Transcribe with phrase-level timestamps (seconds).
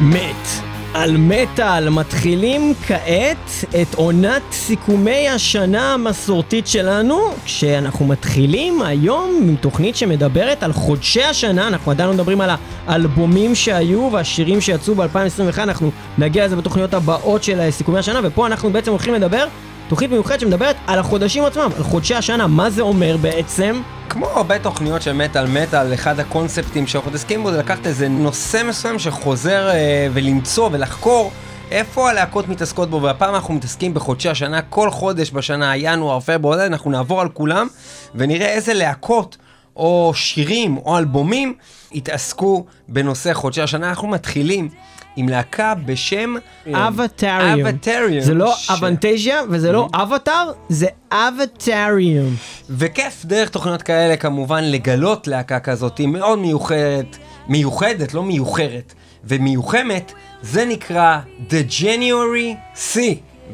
[0.00, 0.48] מת.
[0.94, 3.50] על מטאל מתחילים כעת
[3.82, 11.68] את עונת סיכומי השנה המסורתית שלנו, כשאנחנו מתחילים היום עם תוכנית שמדברת על חודשי השנה,
[11.68, 12.50] אנחנו עדיין לא מדברים על
[12.86, 18.72] האלבומים שהיו והשירים שיצאו ב-2021, אנחנו נגיע לזה בתוכניות הבאות של סיכומי השנה, ופה אנחנו
[18.72, 19.46] בעצם הולכים לדבר
[19.88, 23.82] תוכנית מיוחדת שמדברת על החודשים עצמם, על חודשי השנה, מה זה אומר בעצם?
[24.08, 28.62] כמו הרבה תוכניות של מטאל מטאל, אחד הקונספטים שאנחנו מתעסקים בו זה לקחת איזה נושא
[28.68, 31.30] מסוים שחוזר אה, ולמצוא ולחקור
[31.70, 36.90] איפה הלהקות מתעסקות בו, והפעם אנחנו מתעסקים בחודשי השנה, כל חודש בשנה, ינואר, פברואר, אנחנו
[36.90, 37.66] נעבור על כולם
[38.14, 39.36] ונראה איזה להקות
[39.76, 41.54] או שירים או אלבומים
[41.92, 43.88] התעסקו בנושא חודשי השנה.
[43.88, 44.68] אנחנו מתחילים
[45.16, 46.34] עם להקה בשם
[46.74, 47.66] אבטריום.
[47.66, 48.20] אבטריום.
[48.20, 52.34] זה לא ש- אבנטזיה וזה לא אבטאר, זה אבטריום.
[52.70, 57.18] וכיף דרך תוכניות כאלה כמובן לגלות להקה כזאת מאוד מיוחדת,
[57.48, 61.18] מיוחדת, לא מיוחרת, ומיוחמת, זה נקרא
[61.50, 62.98] The January C,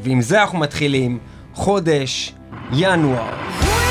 [0.03, 1.19] ועם זה אנחנו מתחילים,
[1.55, 2.33] חודש
[2.73, 3.84] ינואר.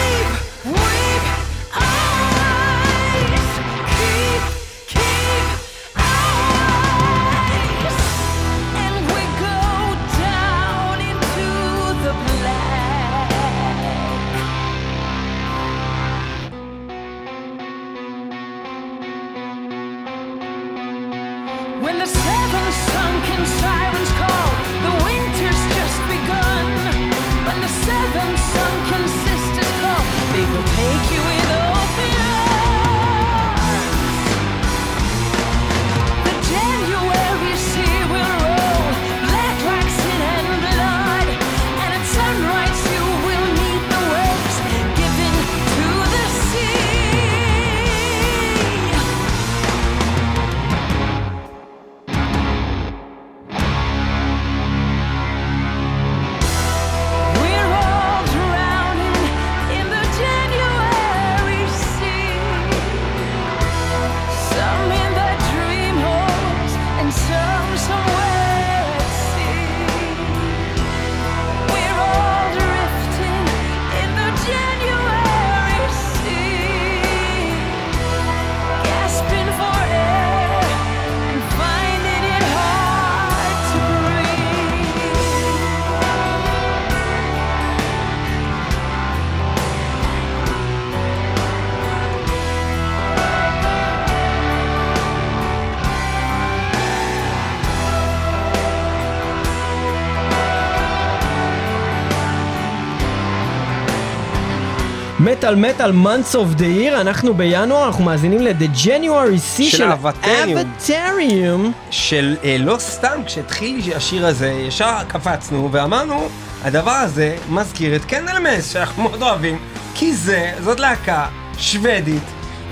[105.34, 109.92] מטאל מטאל months of the year, אנחנו בינואר, אנחנו מאזינים ל- The January Sea של
[109.92, 111.72] אווטריום.
[111.92, 116.28] של אה, לא סתם כשהתחיל השיר הזה, ישר קפצנו ואמרנו,
[116.64, 119.58] הדבר הזה מזכיר את קנדלמס, שאנחנו מאוד אוהבים,
[119.96, 121.26] כי זה, זאת להקה
[121.58, 122.24] שוודית,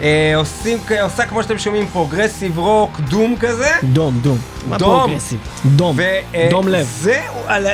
[0.01, 3.71] אה, עושים, עושה כמו שאתם שומעים progressive rock, doom כזה.
[3.83, 4.37] doom, doom.
[4.69, 4.99] מה doom.
[4.99, 5.39] progressive?
[5.65, 5.97] doom.
[6.49, 6.87] דום לב.
[7.01, 7.21] זה,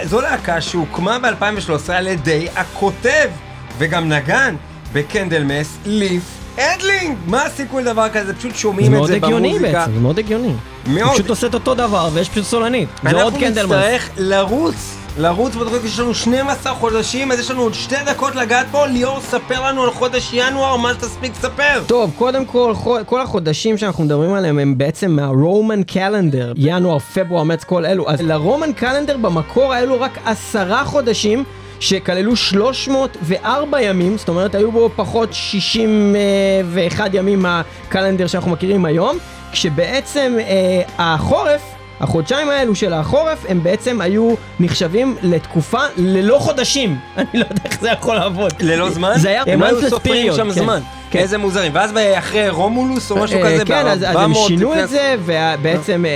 [0.03, 3.29] זו להקה שהוקמה ב-2013 על ידי הכותב
[3.77, 4.55] וגם נגן
[4.93, 6.23] בקנדלמס, ליף
[6.59, 7.17] אדלינג.
[7.27, 8.33] מה הסיכוי לדבר כזה?
[8.33, 9.79] פשוט זה שומעים את מאוד זה הגיוני במוזיקה.
[9.79, 10.53] בעצם, זה מאוד הגיוני.
[10.87, 11.13] מאוד.
[11.13, 12.89] פשוט עושה את אותו דבר ויש פשוט סולנית.
[13.03, 13.71] זה עוד אנחנו קנדלמס.
[13.71, 18.65] נצטרך לרוץ, לרוץ בתוכנית, יש לנו 12 חודשים, אז יש לנו עוד שתי דקות לגעת
[18.71, 18.85] פה.
[18.87, 21.83] ליאור, ספר לנו על חודש ינואר, מה שתספיק ספר.
[21.87, 22.73] טוב, קודם כל,
[23.05, 28.09] כל החודשים שאנחנו מדברים עליהם הם בעצם מה Roman calendar, ינואר, פברואר, מרץ, כל אלו.
[28.09, 31.43] אז ל Roman calendar במקור היו רק עשרה חודשים.
[31.79, 39.17] שכללו 304 ימים, זאת אומרת היו בו פחות 61 ימים מהקלנדר שאנחנו מכירים היום,
[39.51, 41.61] כשבעצם אה, החורף,
[41.99, 46.97] החודשיים האלו של החורף, הם בעצם היו נחשבים לתקופה ללא חודשים.
[47.17, 48.53] אני לא יודע איך זה יכול לעבוד.
[48.59, 49.13] ללא זמן?
[49.15, 50.49] זה היה הם היו סופרים שם כן.
[50.49, 50.79] זמן.
[51.11, 51.19] כן.
[51.19, 51.71] איזה מוזרים.
[51.75, 56.05] ואז אחרי רומולוס או משהו אה, כזה, כן, אז, הם ב-400 שינו את זה, ובעצם
[56.05, 56.09] אה,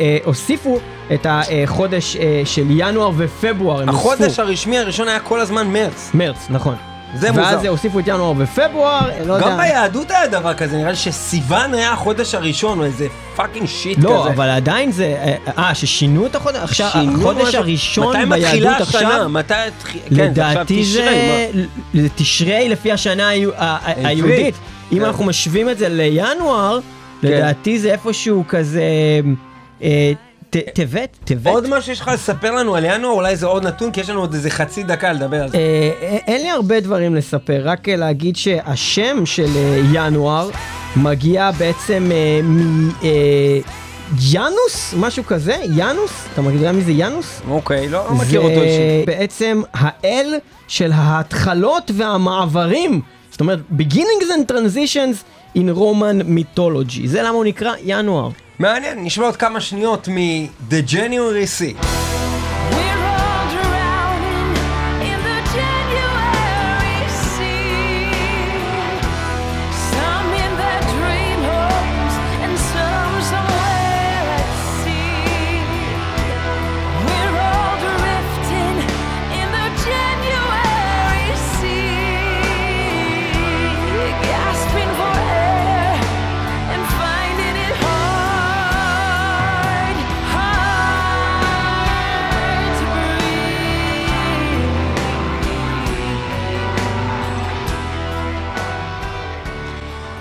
[0.00, 0.78] אה, הוסיפו
[1.14, 3.88] את החודש של ינואר ופברואר.
[3.88, 4.38] החודש.
[4.38, 6.10] הרשמי הראשון היה כל הזמן מרץ.
[6.14, 6.87] מרץ, נכון.
[7.14, 7.68] זה ואז מוזר.
[7.68, 9.46] הוסיפו את ינואר ופברואר, לא יודע.
[9.50, 13.06] גם ביהדות היה דבר כזה, נראה לי שסיוון היה החודש הראשון, או איזה
[13.36, 14.06] fucking shit כזה.
[14.08, 15.04] לא, אבל עדיין זה...
[15.04, 16.56] אה, אה, ששינו את החודש?
[16.62, 17.54] עכשיו, החודש.
[17.54, 19.08] הראשון מתי מתחילה ביהדות השנה?
[19.08, 19.28] עכשיו...
[19.28, 20.00] מתי התחיל...
[20.16, 21.50] כן, זה עכשיו לדעתי תשרי, זה...
[21.54, 21.62] מה?
[22.02, 23.78] זה תשרי לפי השנה היו- ה- ה-
[24.08, 24.54] היהודית.
[24.92, 25.04] אם כן.
[25.04, 26.78] אנחנו משווים את זה לינואר,
[27.22, 28.82] לדעתי זה איפשהו כזה...
[30.50, 31.16] טבת?
[31.24, 31.46] טבת?
[31.46, 33.12] עוד משהו שיש לך לספר לנו על ינואר?
[33.12, 35.58] אולי זה עוד נתון, כי יש לנו עוד איזה חצי דקה לדבר על זה.
[35.58, 40.50] אה, אין לי הרבה דברים לספר, רק אה, להגיד שהשם של אה, ינואר
[40.96, 42.10] מגיע בעצם
[43.02, 43.58] אה,
[44.32, 44.94] יאנוס?
[44.96, 45.56] משהו כזה?
[45.76, 46.10] יאנוס?
[46.32, 47.40] אתה יודע מי זה יאנוס?
[47.50, 49.06] אוקיי, לא לא מכיר אותו זה אישית.
[49.06, 50.34] בעצם האל
[50.68, 53.00] של ההתחלות והמעברים.
[53.30, 55.16] זאת אומרת, beginnings and transitions
[55.56, 57.06] in Roman mythology.
[57.06, 58.30] זה למה הוא נקרא ינואר.
[58.58, 61.84] מעניין, נשמע עוד כמה שניות מ-The January Sea.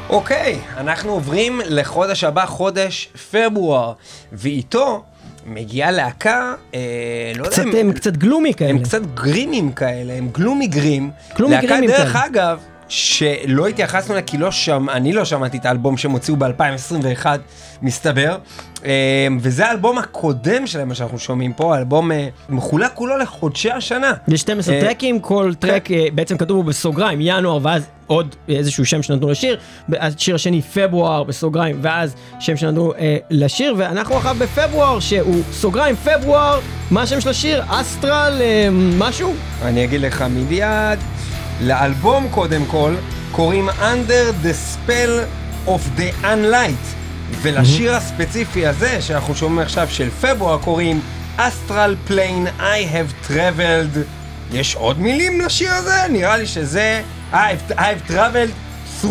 [0.10, 3.94] אוקיי, אנחנו עוברים לחודש הבא, חודש פברואר,
[4.34, 5.04] ואיתו
[5.46, 6.80] מגיעה להקה, אה,
[7.36, 8.70] לא קצת, יודע, הם קצת גלומי כאלה.
[8.70, 11.12] הם קצת גרימים כאלה, הם גלומי גרים.
[11.36, 12.26] גלומי להקה, גרימים דרך כאלה.
[12.26, 12.60] אגב,
[12.90, 17.26] שלא התייחסנו אליה כי לא שם, אני לא שמעתי את האלבום שהם הוציאו ב-2021,
[17.82, 18.38] מסתבר.
[18.86, 24.14] אה, וזה האלבום הקודם שלהם, מה שאנחנו שומעים פה, האלבום אה, מחולק כולו לחודשי השנה.
[24.28, 29.04] יש 12 אה, טרקים, כל טרק אה, בעצם כתוב בסוגריים ינואר ואז עוד איזשהו שם
[29.04, 29.58] שנתנו לשיר,
[30.00, 36.60] השיר השני פברואר בסוגריים ואז שם שנתנו אה, לשיר ואנחנו עכשיו בפברואר שהוא סוגריים פברואר,
[36.92, 37.64] מה השם של השיר?
[37.68, 39.34] אסטרל אה, משהו?
[39.62, 41.00] אני אגיד לך מיד.
[41.62, 42.94] לאלבום קודם כל
[43.32, 45.28] קוראים Under the Spell
[45.68, 46.98] of the Unlight
[47.42, 51.02] ולשיר הספציפי הזה שאנחנו שומעים עכשיו של פברואר קוראים
[51.38, 54.17] Astral Plane I have traveled
[54.54, 55.96] יש עוד מילים לשיר הזה?
[56.10, 57.02] נראה לי שזה
[57.34, 58.54] I've, I've traveled
[59.04, 59.08] through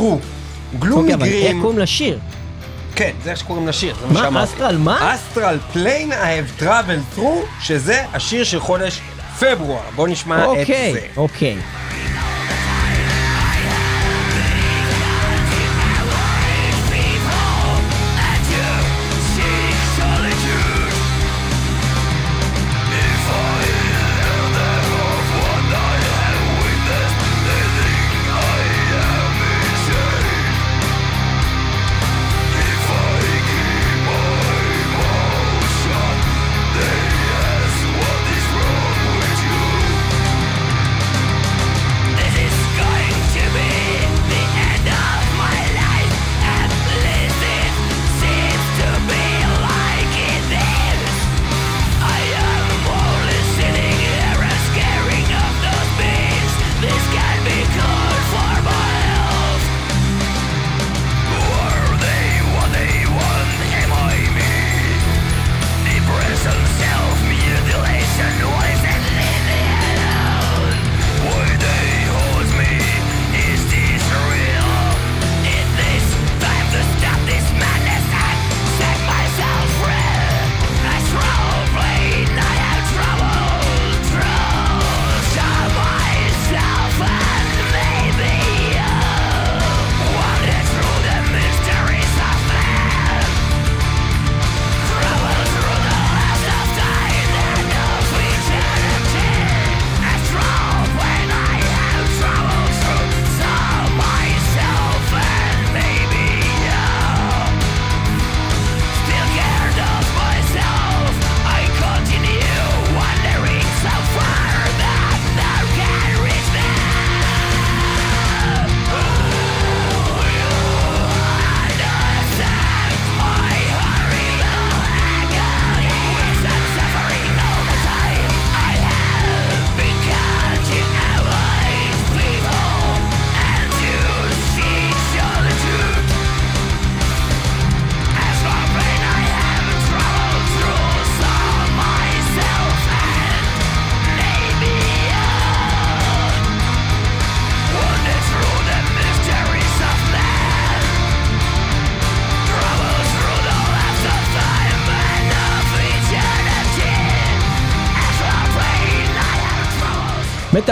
[0.79, 2.19] גלומי אוקיי, אבל איך גרים, קוראים לשיר?
[2.95, 4.21] כן, זה איך שקוראים לשיר, זה מה מה?
[4.21, 4.53] שאמרתי.
[4.53, 5.15] אסטרל מה?
[5.15, 9.01] אסטרל פליין I have traveled through, שזה השיר של חודש
[9.41, 9.81] פברואר.
[9.95, 11.01] בואו נשמע את אוקיי, זה.
[11.17, 11.57] אוקיי.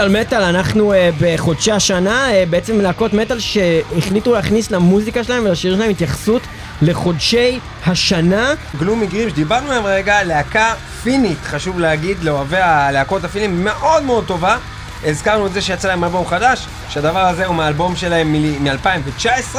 [0.09, 5.75] מטאל מטאל, אנחנו uh, בחודשי השנה, uh, בעצם להקות מטאל שהחליטו להכניס למוזיקה שלהם ולשיר
[5.75, 6.41] שלהם התייחסות
[6.81, 8.53] לחודשי השנה.
[8.79, 14.57] גלומי גרים שדיברנו עליהם רגע, להקה פינית, חשוב להגיד, לאוהבי הלהקות הפינים, מאוד מאוד טובה.
[15.05, 18.33] הזכרנו את זה שיצא להם אלבום חדש, שהדבר הזה הוא מהאלבום שלהם
[18.63, 19.55] מ-2019,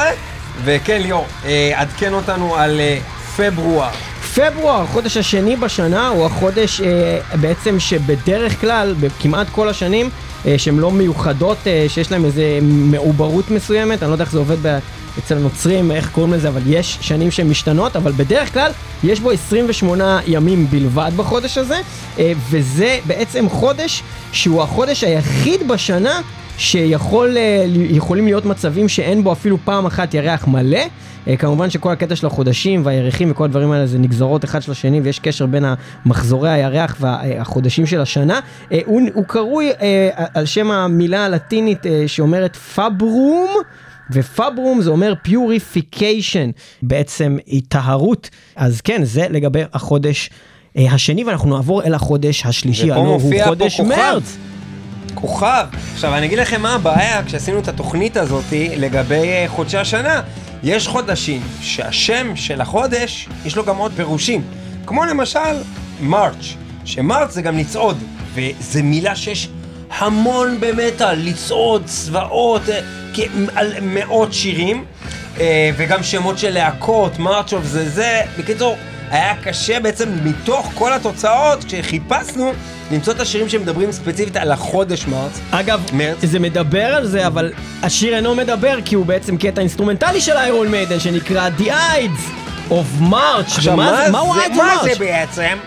[0.65, 2.99] וכן ליאור, אה, עדכן אותנו על אה,
[3.37, 3.91] פברואר.
[4.35, 10.11] פברואר, החודש השני בשנה, הוא החודש אה, בעצם שבדרך כלל, בכמעט כל השנים,
[10.59, 14.57] שהן לא מיוחדות, אה, שיש להן איזה מעוברות מסוימת, אני לא יודע איך זה עובד
[14.63, 14.79] ב...
[15.19, 18.71] אצל הנוצרים, איך קוראים לזה, אבל יש שנים שהן משתנות, אבל בדרך כלל
[19.05, 21.81] יש בו 28 ימים בלבד בחודש הזה,
[22.19, 26.21] אה, וזה בעצם חודש שהוא החודש היחיד בשנה
[26.59, 27.65] שיכול, אה,
[28.11, 30.81] להיות מצבים שאין בו אפילו פעם אחת ירח מלא.
[31.29, 35.01] אה, כמובן שכל הקטע של החודשים והירחים וכל הדברים האלה זה נגזרות אחד של השני
[35.01, 35.65] ויש קשר בין
[36.07, 38.41] מחזורי הירח והחודשים של השנה.
[38.73, 43.51] אה, הוא, הוא קרוי אה, על שם המילה הלטינית אה, שאומרת februum.
[44.11, 46.51] ו februum זה אומר purification,
[46.83, 48.31] בעצם היא טהרות.
[48.57, 50.31] אז כן, זה לגבי החודש
[50.77, 53.81] אה, השני, ואנחנו נעבור אל החודש השלישי, הלא הוא חודש.
[53.81, 54.37] מרץ.
[55.17, 55.67] כוכב.
[55.95, 58.45] עכשיו, אני אגיד לכם מה הבעיה כשעשינו את התוכנית הזאת
[58.77, 60.21] לגבי אה, חודשי השנה.
[60.63, 64.43] יש חודשים שהשם של החודש, יש לו גם עוד פירושים.
[64.87, 65.63] כמו למשל,
[66.01, 66.55] March,
[66.85, 67.99] ש March זה גם לצעוד,
[68.35, 69.49] וזה מילה שיש
[69.91, 72.81] המון במטאל, לצעוד, צבאות, אה,
[73.55, 74.85] על מאות שירים,
[75.41, 78.23] אה, וגם שמות של להקות, March of זה זה.
[78.39, 78.77] בקיצור,
[79.11, 82.53] היה קשה בעצם מתוך כל התוצאות, כשחיפשנו,
[82.93, 85.41] למצוא את השירים שמדברים ספציפית על החודש מרץ.
[85.51, 86.19] אגב, מרץ.
[86.23, 90.69] זה מדבר על זה, אבל השיר אינו מדבר כי הוא בעצם קטע אינסטרומנטלי של איירון
[90.69, 93.57] מיידן שנקרא The Ides of March.
[93.57, 94.91] עכשיו, מה, זה, מהו זה, מה זה?
[94.99, 95.59] בעצם?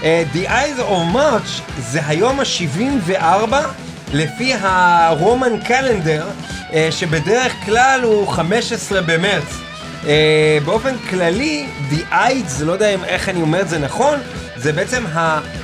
[0.00, 3.54] Uh, The Eyes of March זה היום ה-74
[4.12, 6.26] לפי הרומן קלנדר,
[6.70, 9.71] uh, שבדרך כלל הוא 15 במרץ.
[10.02, 10.06] Uh,
[10.64, 14.18] באופן כללי, The Eyes, לא יודע איך אני אומר את זה נכון,
[14.56, 15.04] זה בעצם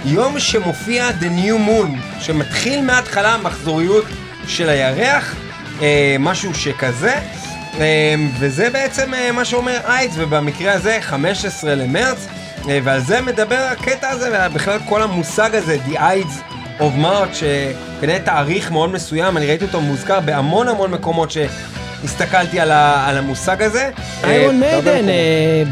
[0.04, 4.04] היום שמופיע The New Moon, שמתחיל מההתחלה המחזוריות
[4.47, 5.35] של הירח,
[5.78, 5.83] uh,
[6.18, 7.21] משהו שכזה.
[7.78, 12.26] אמ, וזה בעצם אה, מה שאומר איידס, ובמקרה הזה 15 למרץ,
[12.68, 18.18] אה, ועל זה מדבר הקטע הזה, ובכלל כל המושג הזה, The Ides of March, שכנראה
[18.25, 21.30] תאריך מאוד מסוים, אני ראיתי אותו מוזכר בהמון המון מקומות
[22.02, 23.90] שהסתכלתי על, ה, על המושג הזה.
[24.25, 25.09] איירון אה, מיידן.
[25.09, 25.62] אה,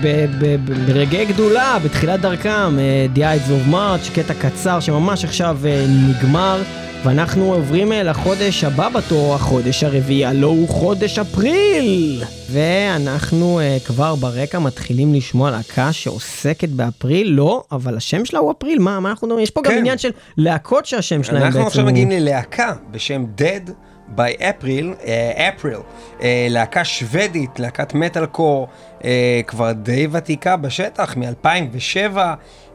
[0.87, 6.62] ברגעי גדולה, בתחילת דרכם, אה, The Ides of March, קטע קצר שממש עכשיו נגמר,
[7.04, 12.25] ואנחנו עוברים לחודש הבא בתור, החודש הרביעי, הלא הוא חודש אפריל!
[12.50, 19.00] ואנחנו כבר ברקע מתחילים לשמוע להקה שעוסקת באפריל, לא, אבל השם שלה הוא אפריל, מה,
[19.00, 19.45] מה אנחנו מדברים?
[19.45, 19.78] יש פה גם כן.
[19.78, 21.90] עניין של להקות שהשם שלהם בעצם אנחנו עכשיו הוא...
[21.90, 23.71] מגיעים ללהקה בשם Dead
[24.16, 25.78] by April, אה, April,
[26.22, 28.68] אה, להקה שוודית, להקת מטאל קור,
[29.04, 32.16] אה, כבר די ותיקה בשטח, מ-2007,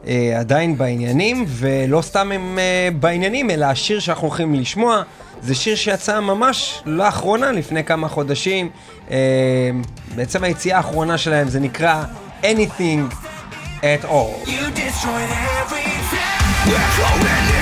[0.06, 5.02] אה, עדיין בעניינים, ולא סתם הם אה, בעניינים, אלא השיר שאנחנו הולכים לשמוע,
[5.42, 8.70] זה שיר שיצא ממש לאחרונה, לפני כמה חודשים.
[9.10, 9.16] אה,
[10.14, 12.04] בעצם היציאה האחרונה שלהם זה נקרא
[12.42, 13.14] Anything
[13.82, 14.48] at All.
[16.66, 17.61] You.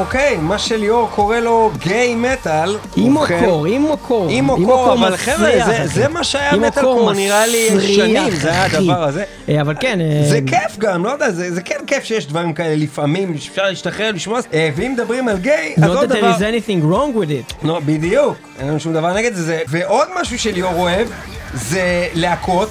[0.00, 2.76] אוקיי, מה שליאור קורא לו גיי מטאל.
[2.96, 4.28] אימו ובכן- קור, אימו קור.
[4.28, 8.64] אימו קור, אבל חבר'ה, זה- זה מה שהיה מטאל קור נראה לי שנים, זה היה.
[8.64, 9.24] הדבר הזה.
[9.48, 12.52] אה, אבל כן, אה, זה כיף גם, לא יודע, זה זה כן כיף שיש דברים
[12.52, 16.18] כאלה לפעמים, אפשר להשתחרר, לשמוע, אה, ואם מדברים על גיי, אז Not עוד that there
[16.18, 16.32] דבר...
[16.32, 17.66] is anything wrong with it.
[17.66, 19.58] לא, בדיוק, אין לנו שום דבר נגד זה, זה.
[19.68, 21.08] ועוד משהו שליאור אוהב,
[21.54, 21.82] זה
[22.14, 22.70] להקות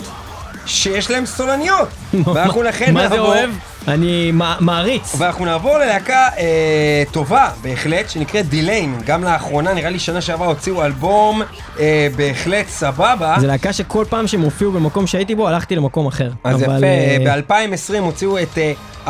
[0.65, 1.87] שיש להם סולניות.
[2.33, 3.49] ואנחנו לכן מה זה נעבור- אוהב?
[3.87, 5.15] אני מע- מעריץ.
[5.17, 8.95] ואנחנו נעבור ללהקה אה, טובה בהחלט, שנקראת דיליין.
[9.05, 11.41] גם לאחרונה, נראה לי שנה שעברה הוציאו אלבום
[11.79, 13.35] אה, בהחלט סבבה.
[13.39, 16.29] זה להקה שכל פעם שהם הופיעו במקום שהייתי בו, הלכתי למקום אחר.
[16.43, 16.85] אז אבל, יפה,
[17.29, 18.57] אה, ב-2020 הוציאו את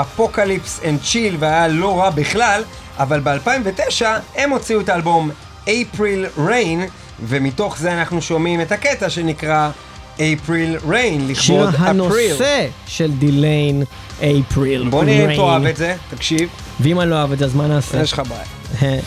[0.01, 2.63] Apocalypse and Chill והיה לא רע בכלל,
[2.99, 5.31] אבל ב-2009 הם הוציאו את האלבום
[5.65, 6.79] April Rain,
[7.27, 9.69] ומתוך זה אנחנו שומעים את הקטע שנקרא
[10.19, 12.31] April Rain, שיר לכבוד אפריל.
[12.31, 13.83] הנושא של דיליין
[14.19, 14.89] אפריל.
[14.89, 16.49] בוא נראה אם תאהב את זה, תקשיב,
[16.79, 18.01] ואם אני לא אוהב את זה, אז מה נעשה?
[18.01, 19.01] יש לך בעיה.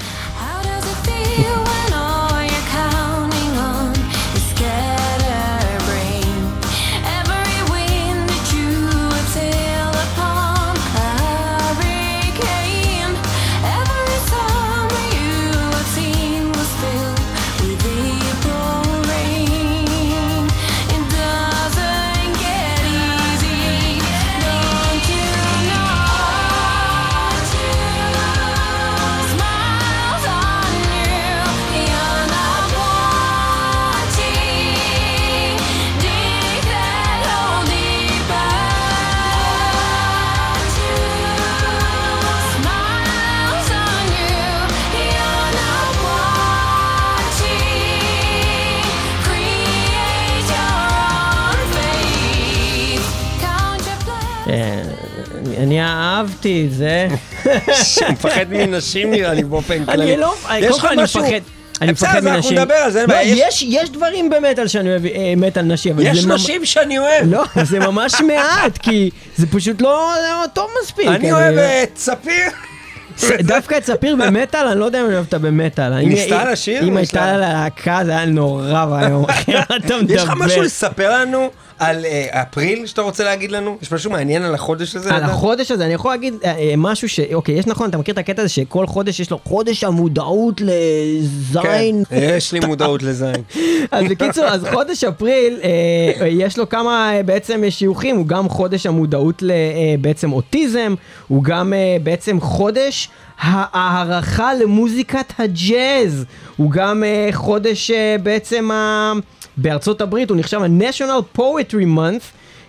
[55.72, 57.08] אני- אהבתי את זה.
[58.10, 60.12] מפחד מנשים נראה לי באופן כללי.
[60.12, 60.34] אני לא,
[60.68, 61.20] קודם כל אני מפחד.
[61.80, 62.58] אני בסדר, מפחד אז אנחנו מנשים.
[62.58, 63.14] נדבר על זה, אין לא.
[63.48, 67.26] יש- יש דברים במטאל שאני אוהב, אה, מטאל נשי, אבל יש נשים שאני אוהב.
[67.32, 71.06] לא, זה ממש מעט, כי זה פשוט לא לא טוב מספיק.
[71.06, 72.50] אני אוהב את ספיר.
[73.40, 75.94] דווקא את ספיר במטאל, אני לא יודע אם אני אוהב אותה במטאל.
[76.00, 76.82] ניסתה לשיר?
[76.84, 79.26] אם הייתה לה- לה להקה זה היה נורא ואיום?
[80.08, 81.50] יש לך משהו לספר לנו
[81.82, 83.78] על אה, אפריל שאתה רוצה להגיד לנו?
[83.82, 85.10] יש משהו מעניין על החודש הזה?
[85.10, 85.30] על לדעת?
[85.30, 87.20] החודש הזה אני יכול להגיד אה, אה, משהו ש...
[87.34, 90.66] אוקיי, יש נכון, אתה מכיר את הקטע הזה שכל חודש יש לו חודש המודעות כן,
[90.66, 92.02] לזין.
[92.10, 93.42] יש לי מודעות לזין.
[93.90, 98.86] אז בקיצור, אז חודש אפריל, אה, יש לו כמה אה, בעצם שיוכים, הוא גם חודש
[98.86, 100.94] המודעות לבעצם אוטיזם,
[101.28, 103.08] הוא גם אה, בעצם חודש
[103.42, 106.24] הערכה למוזיקת הג'אז,
[106.56, 109.12] הוא גם אה, חודש אה, בעצם ה...
[109.56, 112.22] בארצות הברית הוא נחשב ה-National Poetry Month,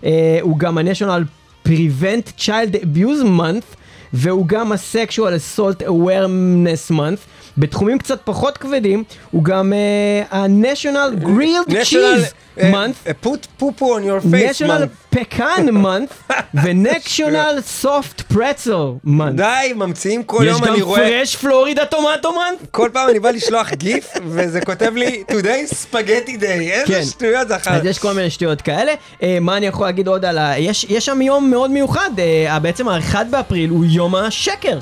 [0.06, 1.22] אה, הוא גם ה-National
[1.68, 3.75] Prevent Child Abuse Month,
[4.13, 7.20] והוא גם ה-Sexual Assault Awareness Month.
[7.57, 14.01] בתחומים קצת פחות כבדים, הוא גם אה, ה-National Grilled Cheese Month, uh, put פופו on
[14.01, 14.62] your face.
[14.62, 15.15] National month.
[15.15, 16.33] Pecan Month,
[16.63, 19.36] ו-National Soft Pretzel Month.
[19.36, 22.66] די, ממציאים כל יש יום גם אני רואה, פרש פלורידה טומטו month?
[22.72, 27.05] כל פעם אני בא לשלוח גיף, וזה כותב לי, today spaghetti day, איזה כן.
[27.05, 27.72] שטויות זה אחר.
[27.72, 28.94] אז יש כל מיני שטויות כאלה.
[29.24, 30.53] אה, מה אני יכול להגיד עוד על ה...
[30.57, 34.79] יש, יש שם יום מאוד מיוחד, אה, בעצם ה-1 באפריל הוא יום השקר.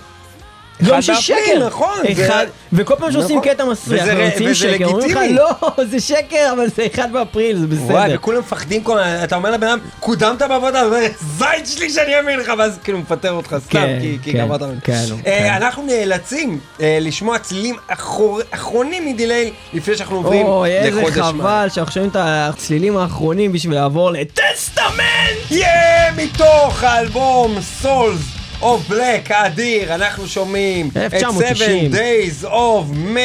[0.81, 1.65] יום באפריל, שקר.
[1.67, 3.49] נכון, זה- אחד, וכל פעם שעושים נכון.
[3.53, 5.17] קטע מסריח, וזה ומוציאים וזה שקר, אומרים לך.
[5.31, 5.49] לא,
[5.89, 7.83] זה שקר, אבל זה 1 באפריל, זה בסדר.
[7.83, 11.89] וואי, וכולם מפחדים כל הזמן, אתה אומר לבן אדם, קודמת בעבודה, הוא אומר, זין שלי
[11.89, 14.61] שאני אאמין לך, ואז כאילו מפטר אותך סתם, כן, כי- כי כן, גמרת.
[14.83, 15.53] כן, אה, כן.
[15.61, 21.17] אנחנו נאלצים אה, לשמוע צלילים אחור- אחרונים מדיליי, לפני שאנחנו עוברים אוי, איזה לחודש.
[21.17, 25.51] חבל שאנחנו שומעים את הצלילים האחרונים בשביל לעבור לטסטמנט!
[25.51, 28.21] יהיה מתוך האלבום סולס
[28.61, 31.91] אוף בלק האדיר, אנחנו שומעים את 1990.
[31.91, 33.19] Seven Days of May.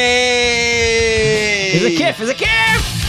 [1.73, 3.06] איזה כיף, איזה כיף!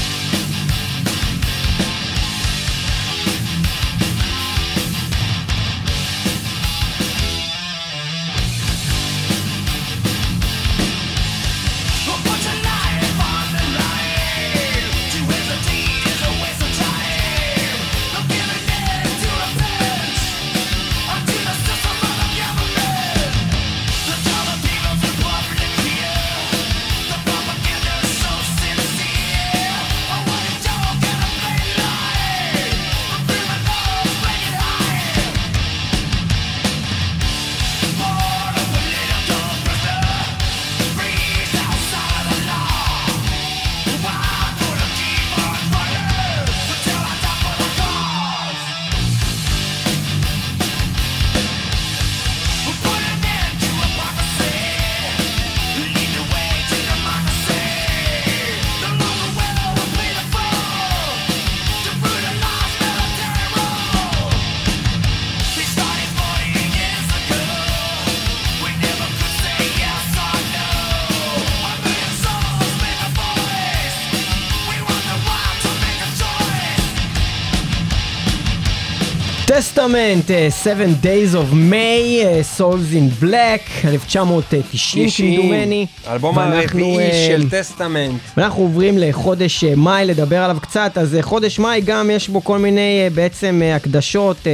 [79.59, 80.31] טסטמנט,
[80.63, 85.87] 7 Days of May, אה, Souls in Black, 1990 כמדומני.
[86.07, 88.21] ואנחנו, הרביעי אה, של טסטמנט.
[88.37, 92.45] ואנחנו עוברים לחודש אה, מאי לדבר עליו קצת, אז אה, חודש מאי גם יש בו
[92.45, 94.47] כל מיני בעצם הקדשות,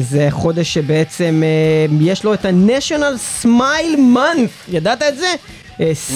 [0.00, 1.42] זה חודש שבעצם
[2.00, 5.34] יש לו את ה-National Smile Month, ידעת את זה?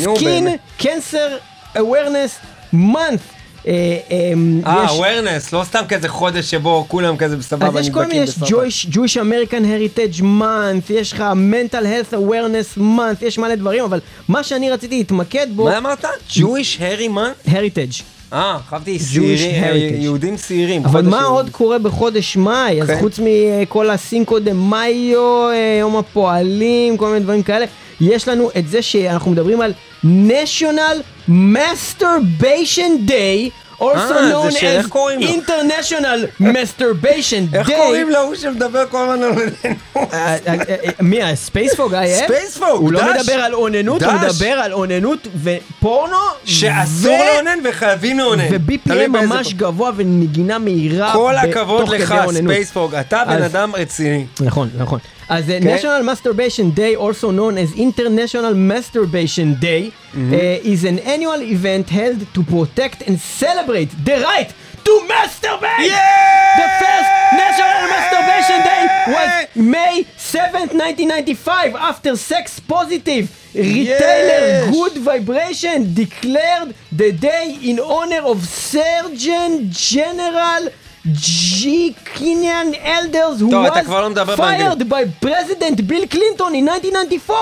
[0.05, 0.83] Skin.
[0.83, 1.31] Cancer
[1.77, 3.38] Awareness Month.
[3.69, 4.33] אה, אה,
[4.67, 8.67] אה, awareness, לא סתם כזה חודש שבו כולם כזה בסבבה אז יש כל מיני, נדבקים
[8.67, 8.87] יש.
[8.87, 14.45] Jewish, American Heritage Month, יש לך mental health awareness month, יש מלא דברים, אבל מה
[14.45, 16.05] שאני רציתי להתמקד בו, מה אמרת?
[16.31, 17.49] Jewish Harry man?
[17.49, 18.03] heritage.
[18.33, 19.77] אה, חשבתי אה.
[19.77, 20.85] יהודים צעירים.
[20.85, 21.25] אבל מה.
[21.25, 22.83] עוד קורה בחודש מאי?
[22.83, 22.99] אז כן.
[23.01, 25.49] חוץ מכל הסינקו דה מאיו,
[25.81, 27.67] יום הפועלים, כל מיני דברים כאלה,
[28.01, 29.73] יש לנו את זה שאנחנו מדברים על
[30.05, 33.51] national masturbation day.
[33.81, 37.73] also אה, זה known איך as international masturbation איך day.
[37.73, 39.53] קוראים להוא שמדבר כל הזמן על אוננות?
[39.97, 42.25] אה, אה, אה, מי, הספייספוג היה?
[42.27, 43.21] ספייספוג, הוא לא דש.
[43.21, 44.25] מדבר על אוננות, הוא דש.
[44.25, 46.17] מדבר על אוננות ופורנו.
[46.45, 48.45] שאסור לאונן וחייבים לאונן.
[48.51, 51.13] ו-BPM ממש גבוה ונגינה מהירה.
[51.13, 52.15] כל הכבוד לך.
[52.33, 54.27] ספייספוג, אתה בן אדם רציני.
[54.41, 54.99] נכון, נכון.
[55.29, 55.61] אז okay.
[55.61, 60.33] National Masturbation Day, also known as International Masturbation Day, mm-hmm.
[60.33, 64.51] uh, is an annual event held to protect and celebrate the right
[64.87, 65.85] to masturbate!
[65.93, 66.61] Yeah!
[66.63, 67.11] The first
[67.45, 68.83] National Masturbation Day
[69.17, 69.31] was
[69.77, 74.71] May 7th, 1995, after Sex Positive retailer yes.
[74.77, 80.71] Good Vibration declared the day in honor of Surgeon General
[81.07, 81.95] G.
[82.15, 86.69] Kenyan Elders who טוב, אתה was כבר לא מדבר fired by President Bill Clinton in
[86.69, 87.37] 1994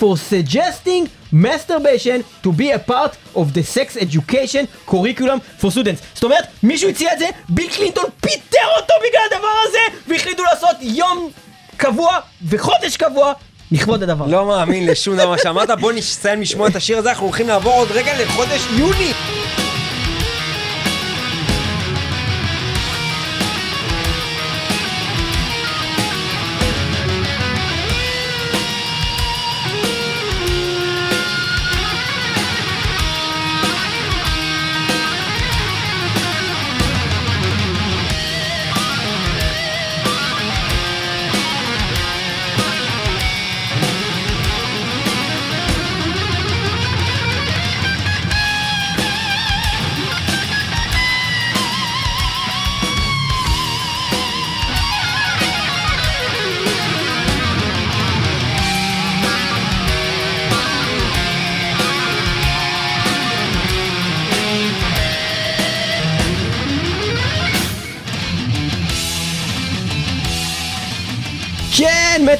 [0.00, 6.00] for suggesting masturbation to be a part of the sex education curriculum for students.
[6.14, 10.76] זאת אומרת, מישהו הציע את זה, ביל קלינטון פיטר אותו בגלל הדבר הזה, והחליטו לעשות
[10.80, 11.30] יום
[11.76, 13.32] קבוע וחודש קבוע
[13.72, 14.26] לכבוד הדבר.
[14.26, 17.88] לא מאמין לשום דבר שאמרת, בוא נסיים לשמוע את השיר הזה, אנחנו הולכים לעבור עוד
[17.90, 19.12] רגע לחודש יוני.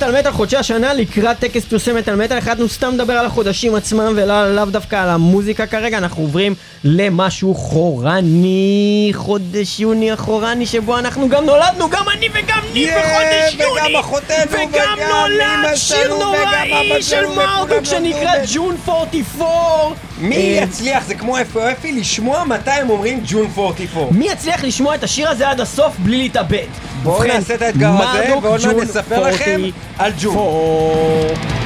[0.02, 4.12] מטאל מטאל חודשי השנה לקראת טקס פרסי מטאל מטאל החלטנו סתם לדבר על החודשים עצמם
[4.16, 5.98] ולאו לאו דווקא על המוזיקה כרגע.
[5.98, 9.10] אנחנו עוברים למשהו חורני.
[9.14, 14.00] חודש יוני החורני שבו אנחנו גם נולדנו גם אני וגם ניב יאה, בחודש וגם יוני!
[14.00, 20.62] אחותנו, וגם וגם אמא נולד שיר וגם נוראי של מרדוק שנקרא ג'ון 44 מי אה,
[20.62, 21.36] יצליח, זה כמו
[21.72, 24.06] אפי, לשמוע מתי הם אומרים ג'ון 44.
[24.10, 26.66] מי יצליח לשמוע את השיר הזה עד הסוף בלי להתאבד?
[27.02, 30.04] בואו נעשה את האתגר הזה, ועוד מעט נספר לכם 44.
[30.04, 31.61] על ג'ון.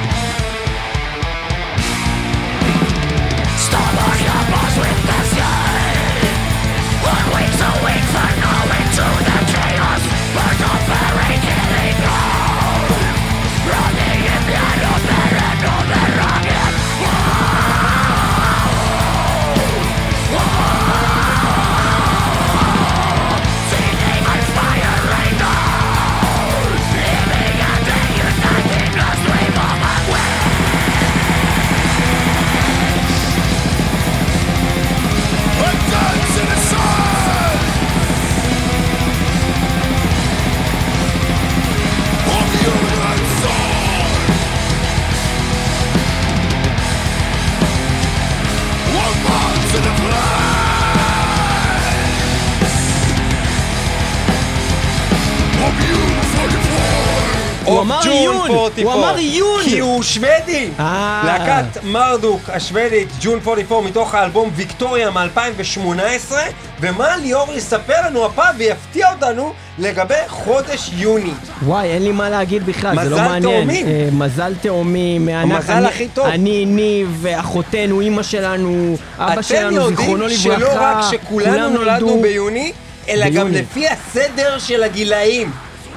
[58.50, 58.92] 44.
[58.92, 59.62] הוא אמר עיון.
[59.64, 60.68] כי הוא שוודי.
[60.80, 61.22] אה.
[61.26, 66.32] להקת מרדוק השוודית, ג'ון 44, מתוך האלבום ויקטוריה מ-2018,
[66.80, 71.30] ומה ליאור יספר לנו הפעם ויפתיע אותנו לגבי חודש יוני.
[71.62, 73.61] וואי, אין לי מה להגיד בכלל, זה לא מזל מעניין.
[73.61, 73.87] תאומים.
[73.87, 75.28] אה, מזל תאומים.
[75.28, 76.26] אנחנו- המזל אני- הכי טוב.
[76.26, 80.61] אני, ניב, אחותנו, אימא שלנו, אבא אתם שלנו, זיכרונו יודעים לברכה.
[80.72, 82.72] שלא רק שכולנו כולם נולדנו נולדו- ביוני,
[83.09, 83.48] אלא גם.
[83.52, 85.50] לפי הסדר של הגילאים.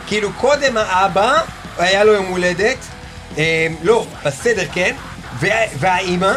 [0.08, 1.34] כאילו קודם האבא,
[1.80, 2.78] היה לו יום הולדת,
[3.38, 4.92] אה, לא, בסדר כן,
[5.40, 6.32] וה- והאימא,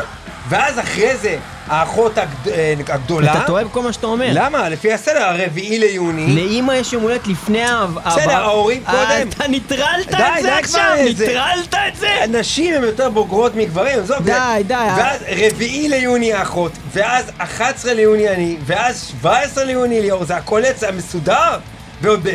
[0.48, 3.32] ואז אחרי זה האחות הגד- אה, הגדולה.
[3.32, 4.28] אתה טועה בכל מה שאתה אומר.
[4.32, 4.68] למה?
[4.68, 6.34] לפי הסדר, הרביעי ליוני.
[6.34, 7.94] לאימא יש יום הולדת לפני האב.
[7.94, 8.32] בסדר, האבא.
[8.32, 9.28] ההורים אה, קודם.
[9.28, 10.94] אתה נטרלת די, את זה עכשיו?
[11.10, 12.08] נטרלת את זה?
[12.28, 14.18] נשים הן יותר בוגרות מגברים, עזוב.
[14.24, 14.32] די,
[14.66, 14.74] די.
[14.74, 20.90] ואז רביעי ליוני האחות, ואז 11 ליוני אני, ואז 17 ליוני ליאור, זה הכל יצא
[20.92, 21.58] מסודר.
[22.02, 22.26] ועוד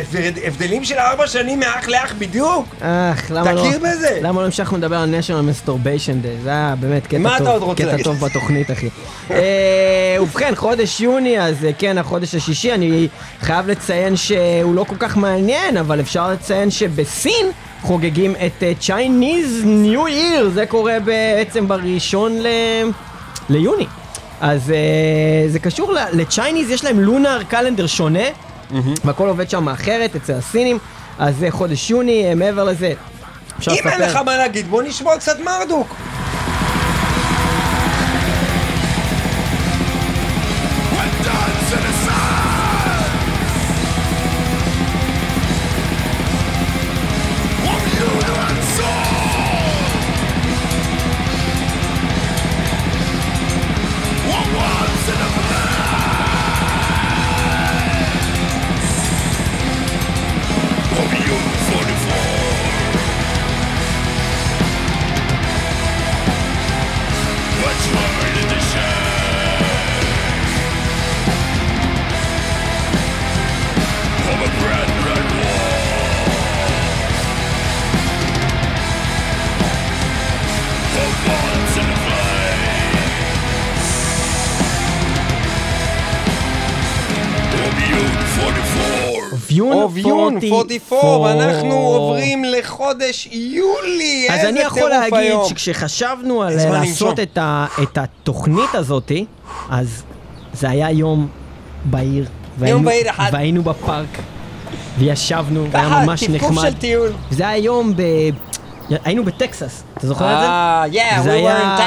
[0.44, 2.66] הבדלים של ארבע שנים מאח לאח בדיוק.
[2.80, 3.60] אך, למה לא...
[3.60, 4.18] תכיר בזה.
[4.22, 6.42] למה לא המשכנו לדבר על national masturbation day?
[6.42, 7.22] זה היה באמת קטע טוב.
[7.22, 8.04] מה אתה עוד רוצה קטע להגיד?
[8.04, 8.88] טוב בתוכנית, אחי.
[9.30, 13.08] אה, ובכן, חודש יוני, אז אה, כן, החודש השישי, אני
[13.40, 17.46] חייב לציין שהוא לא כל כך מעניין, אבל אפשר לציין שבסין
[17.82, 22.46] חוגגים את אה, Chinese New Year, זה קורה בעצם בראשון ל...
[23.50, 23.86] ליוני.
[24.40, 24.72] אז
[25.48, 28.24] זה קשור לצ'ייניז, יש להם לונר קלנדר שונה,
[29.04, 30.78] והכל עובד שם אחרת אצל הסינים,
[31.18, 32.92] אז זה חודש יוני, אה, מעבר לזה.
[33.68, 35.94] אם אין לך מה להגיד, בוא נשמע קצת מרדוק.
[90.44, 91.74] 44, ואנחנו 44.
[91.76, 95.48] עוברים לחודש יולי, אז איזה אני יכול טירוף להגיד היום.
[95.48, 97.20] שכשחשבנו על לעשות.
[97.20, 99.24] את, ה, את התוכנית הזאתי,
[99.70, 100.02] אז
[100.52, 101.28] זה היה יום
[101.84, 102.26] בהיר.
[102.58, 103.30] והיינו- בהיר אחד.
[103.32, 104.18] והיינו בפארק,
[104.98, 106.62] וישבנו, והיה ממש נחמד.
[106.62, 107.12] של טיול.
[107.30, 108.02] זה היה יום ב...
[109.04, 110.46] היינו בטקסס, אתה זוכר את זה?
[110.46, 111.80] אה, we היה- were in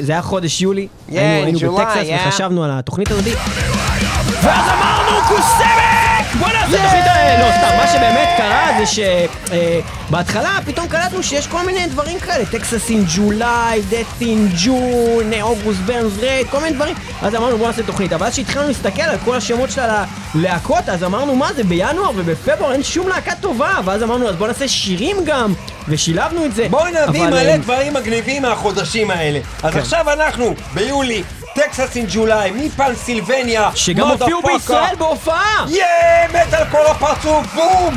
[0.00, 0.62] זה היה חודש.
[0.62, 2.08] אה, יולי, היינו היינו בטקסס.
[2.26, 3.24] וחשבנו על התוכנית הזאת,
[4.42, 5.87] ואז אמרנו קוסמק!
[6.70, 9.02] בוא נעשה תוכנית, אה, לא סתם, מה שבאמת קרה זה
[10.08, 15.80] שבהתחלה פתאום קלטנו שיש כל מיני דברים כאלה, Texas in July, Death in June, August
[15.80, 19.16] Burns Red, כל מיני דברים, אז אמרנו בוא נעשה תוכנית, אבל אז כשהתחלנו להסתכל על
[19.24, 19.82] כל השמות של
[20.34, 24.46] הלהקות, אז אמרנו מה זה, בינואר ובפברואר אין שום להקה טובה, ואז אמרנו אז בוא
[24.46, 25.52] נעשה שירים גם,
[25.88, 26.66] ושילבנו את זה.
[26.70, 29.40] בואי נביא מלא אה, דברים מגניבים מהחודשים האלה.
[29.62, 29.78] אז כן.
[29.78, 31.22] עכשיו אנחנו, ביולי,
[31.58, 34.42] טקסס אין ג'ולי, מפנסילבניה, שגם הופיעו.
[34.42, 35.64] בישראל בהופעה!
[35.68, 37.96] יאה, מת על כל הפרצוף, בום!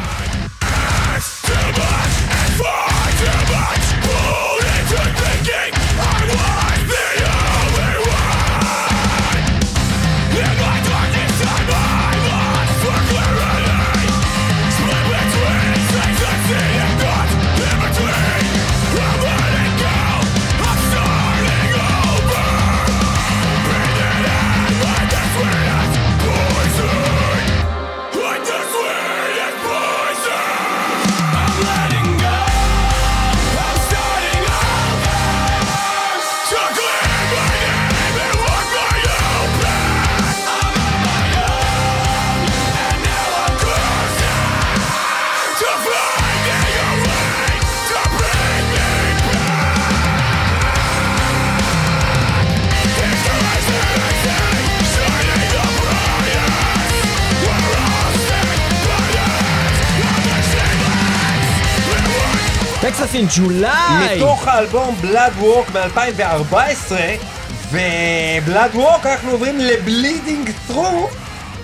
[63.35, 64.15] ג'ולי!
[64.15, 66.91] מתוך האלבום בלאד ווק מ-2014,
[67.71, 71.09] ובלאד ווק אנחנו עוברים לבלידינג ת'רו,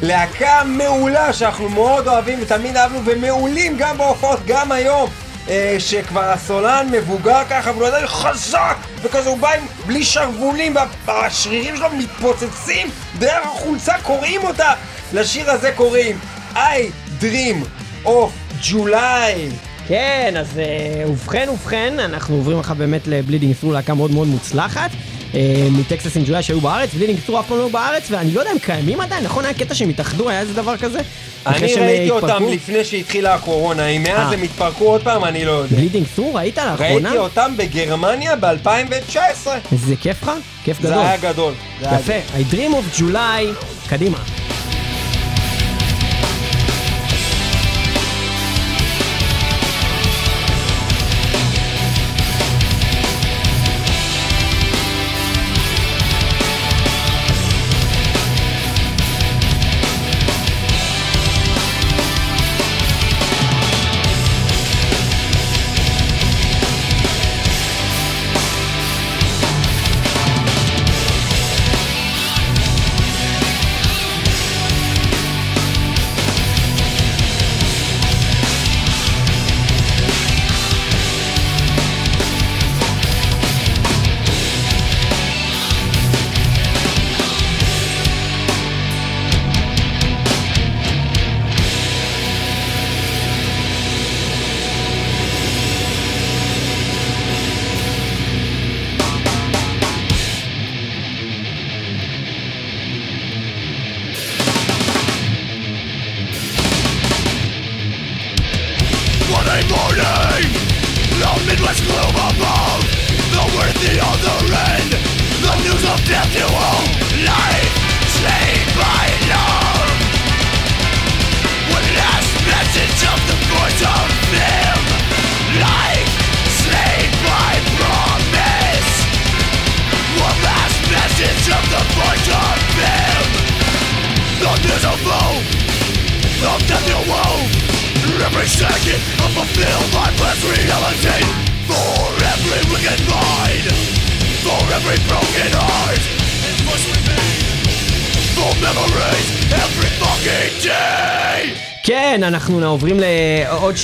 [0.01, 5.10] להקה מעולה שאנחנו מאוד אוהבים ותמיד אהבנו ומעולים גם בהופעות, גם היום.
[5.49, 10.75] אה, שכבר הסולן מבוגר ככה, והוא עדיין חזק, וכזה הוא בא עם בלי שרוולים,
[11.06, 14.73] והשרירים שלו מתפוצצים דרך החולצה, קוראים אותה.
[15.13, 16.19] לשיר הזה קוראים
[16.56, 17.65] I Dream
[18.06, 19.66] of July.
[19.88, 24.28] כן, אז אה, ובכן ובכן, אנחנו עוברים עכשיו באמת ל Bleeding Through, להקה מאוד מאוד
[24.28, 24.91] מוצלחת.
[25.36, 28.39] אה, מ Texas in July שהיו בארץ, Bleeding Through אף פעם לא בארץ, ואני לא
[28.39, 31.00] יודע אם קיימים עדיין, נכון היה קטע שהם התאחדו, היה איזה דבר כזה?
[31.45, 32.43] אני ראיתי אותם?
[32.52, 34.34] לפני שהתחילה הקורונה, אם מאז אה.
[34.34, 35.76] הם התפרקו עוד פעם, אני לא יודע.
[35.75, 37.10] Bleeding Through, ראית לאחרונה?
[37.10, 39.47] ראיתי אותם בגרמניה ב-2019.
[39.71, 40.32] זה כיף לך?
[40.63, 40.93] כיף גדול.
[40.93, 41.54] זה היה גדול.
[41.82, 44.17] יפה, I Dream of July, קדימה.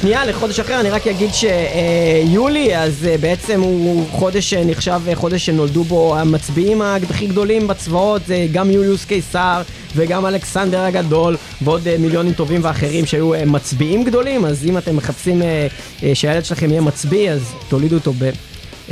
[0.03, 5.45] שנייה, לחודש אחר, אני רק אגיד שיולי, אז אה, בעצם הוא חודש שנחשב אה, חודש
[5.45, 9.61] שנולדו בו המצביעים הכי גדולים בצבאות, זה גם יוליוס קיסר
[9.95, 14.95] וגם אלכסנדר הגדול, ועוד אה, מיליונים טובים ואחרים שהיו אה, מצביעים גדולים, אז אם אתם
[14.95, 15.67] מחפשים אה,
[16.03, 18.29] אה, שהילד שלכם יהיה מצביא, אז תולידו אותו ב...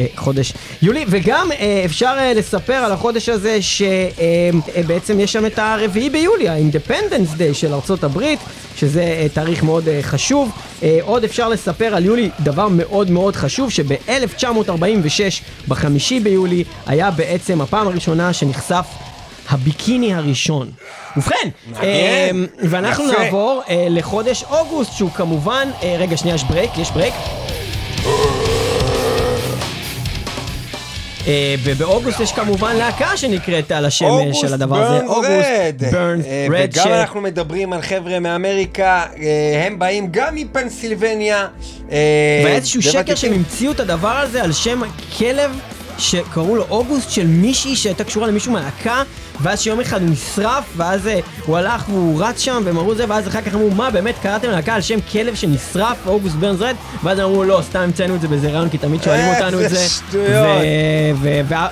[0.01, 5.59] אה, חודש יולי, וגם אה, אפשר אה, לספר על החודש הזה שבעצם יש שם את
[5.59, 8.39] הרביעי ביולי, ה-Independence Day של ארצות הברית,
[8.77, 10.51] שזה תאריך מאוד חשוב.
[11.01, 17.87] עוד אפשר לספר על יולי דבר מאוד מאוד חשוב, שב-1946, בחמישי ביולי, היה בעצם הפעם
[17.87, 18.85] הראשונה שנחשף
[19.49, 20.71] הביקיני הראשון.
[21.17, 21.49] ובכן.
[21.81, 22.29] אה,
[22.69, 23.11] ואנחנו.
[23.11, 27.13] נעבור אה, לחודש אוגוסט, שהוא כמובן, אה, רגע שנייה, יש break, יש break.
[31.27, 35.83] אה, ובאוגוסט יש כמובן להקה שנקראת על השם אה, של הדבר הזה, אוגוסט אה, Red,
[36.51, 41.47] וגם אנחנו מדברים על חבר'ה מאמריקה, אה, הם באים גם מפנסילבניה.
[41.91, 41.97] אה,
[42.43, 43.15] והיה איזשהו שקר.
[43.15, 44.81] שהם המציאו את הדבר הזה על שם
[45.17, 45.51] כלב
[46.01, 49.03] שקראו לו אוגוסט של מישהי שהייתה קשורה למישהו מהלהקה
[49.41, 53.05] ואז שיום אחד הוא נשרף ואז אה, הוא הלך והוא רץ שם והם אמרו זה
[53.07, 56.75] ואז אחר כך אמרו מה באמת קראתם להקה על שם כלב שנשרף אוגוסט ברנס רד
[57.03, 59.87] ואז אמרו לא סתם המצאנו את זה באיזה רעיון כי תמיד שואלים אותנו את זה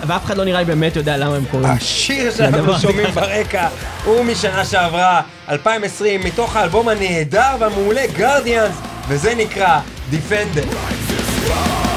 [0.07, 3.07] ואף אחד לא נראה לי באמת יודע למה הם קוראים השיר שאנחנו שומעים.
[3.13, 3.67] ברקע
[4.05, 8.75] הוא משנה שעברה, 2020, מתוך האלבום הנהדר והמעולה גרדיאנס,
[9.07, 9.79] וזה נקרא
[10.11, 11.88] Defender.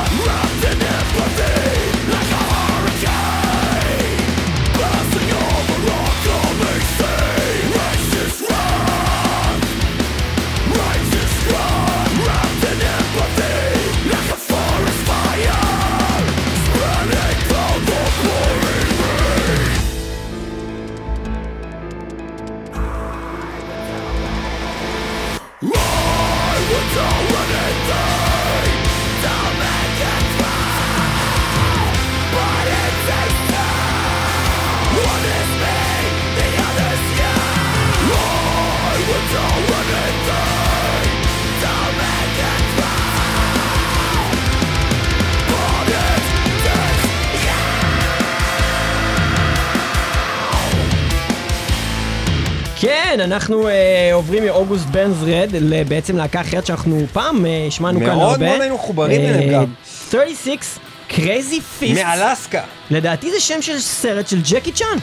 [52.82, 55.50] כן, אנחנו אה, עוברים מ August Burns Red
[55.88, 58.22] בעצם להקה אחרת שאנחנו פעם אה, השמענו כאן הרבה.
[58.22, 59.64] מאוד מאוד היינו מחוברים אה, אליהם גם.
[60.10, 62.02] 36 Crazy Fists.
[62.02, 62.62] מאלסקה.
[62.90, 64.98] לדעתי זה שם של סרט של ג'קי צ'אן.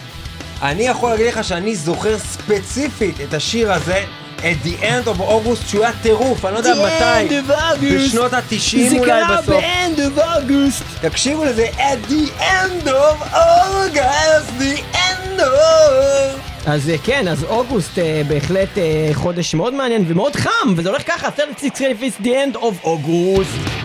[0.61, 4.03] אני יכול להגיד לך שאני זוכר ספציפית את השיר הזה,
[4.37, 7.41] at the end of August, שהוא היה טירוף, אני לא יודע מתי,
[7.95, 9.55] בשנות ה-90 זה אולי קרה בסוף.
[9.55, 10.84] ב-end of August.
[11.01, 16.48] תקשיבו לזה, at the end of August, the end of...
[16.65, 21.08] אז אה, כן, אז אוגוסט אה, בהחלט אה, חודש מאוד מעניין ומאוד חם, וזה הולך
[21.08, 23.78] ככה, 36 קרייזי פיסט, the end of אוגוסט.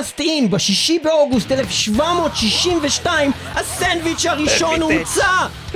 [0.00, 4.82] Just in, בשישי באוגוסט 1762, הסנדוויץ' הראשון Epic.
[4.82, 5.26] הומצא!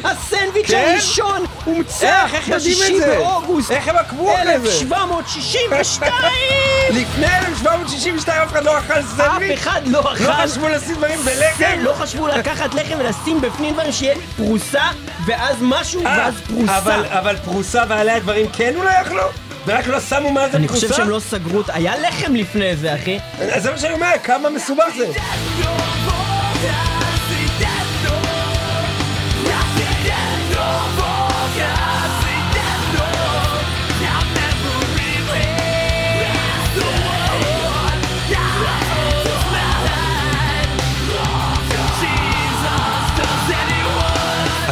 [0.05, 0.91] הסנדוויץ' כן?
[0.91, 3.17] הראשון הומצא איך, איך יודעים את זה?
[3.19, 4.55] באוגוסט איך הם עקבו אחרי זה?
[4.55, 6.13] 1762!
[7.01, 9.59] לפני 1762 אף אחד לא אכל אף סנדוויץ'?
[9.59, 11.79] אחד לא לא אכל חשבו לשים דברים בלחם?
[11.81, 14.85] לא חשבו לקחת לחם ולשים בפנים דברים שיהיה פרוסה,
[15.27, 16.79] ואז משהו, אה, ואז פרוסה.
[16.79, 19.23] אבל, אבל פרוסה ועליה דברים כן אולי אכלו?
[19.67, 20.69] ורק לא שמו מה זה אני?
[20.69, 21.71] חושב שהם לא סגרו את...
[21.73, 23.19] היה לחם לפני זה, אחי.
[23.53, 25.07] אז זה מה שאני אומר, כמה מסובך זה.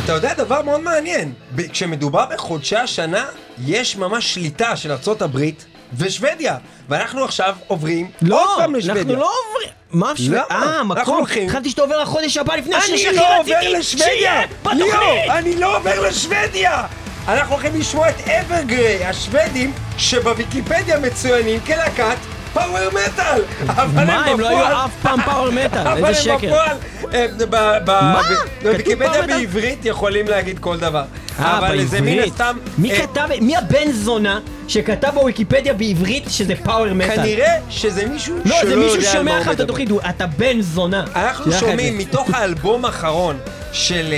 [0.04, 1.32] אתה יודע דבר מאוד מעניין,
[1.72, 3.24] כשמדובר בחודשי השנה,
[3.66, 4.90] יש ממש שליטה של
[5.22, 5.64] הברית
[5.96, 6.56] ושוודיה.
[6.88, 9.02] ואנחנו עכשיו עוברים לא, עוד פעם לשוודיה.
[9.02, 9.68] אנחנו לא עוברים.
[9.90, 10.42] מה שוודיה?
[10.50, 10.76] למה?
[10.76, 11.24] אה, מקום.
[11.48, 14.06] חשבתי שאתה עובר לחודש הבא לפני השיר אני שהכי לא רציתי עובר לשוודיה!
[14.06, 14.82] שיהיה בתוכנית!
[14.84, 16.82] ליאור, אני לא עובר לשוודיה!
[17.28, 22.16] אנחנו הולכים לשמוע את אברגריי, השוודים, שבוויקיפדיה מצוינים כלהקת
[22.54, 23.42] פאוור מטאל!
[23.68, 26.46] אבל מה, הם לא היו בפועל- אף פעם פאוור מטאל, אבל איזה הם שקר.
[26.46, 28.20] בפועל, אה, ב- ב- מה?
[28.24, 29.26] ב- כתוב בוויקיפדיה?
[29.36, 31.02] בעברית יכולים להגיד כל דבר.
[31.40, 32.18] אה, אבל זה מן.
[32.18, 32.56] הסתם...
[32.78, 37.16] מי אה, כתב, מי הבן זונה שכתב בוויקיפדיה בעברית שזה פאוור מטאל?
[37.16, 39.64] כנראה שזה מישהו לא, שלא זה מישהו יודע על מה לך הוא את מדבר.
[39.64, 41.04] התוכנית, הוא- אתה בן זונה.
[41.16, 42.06] אנחנו לך שומעים את זה.
[42.08, 43.38] מתוך האלבום האחרון
[43.72, 44.14] של...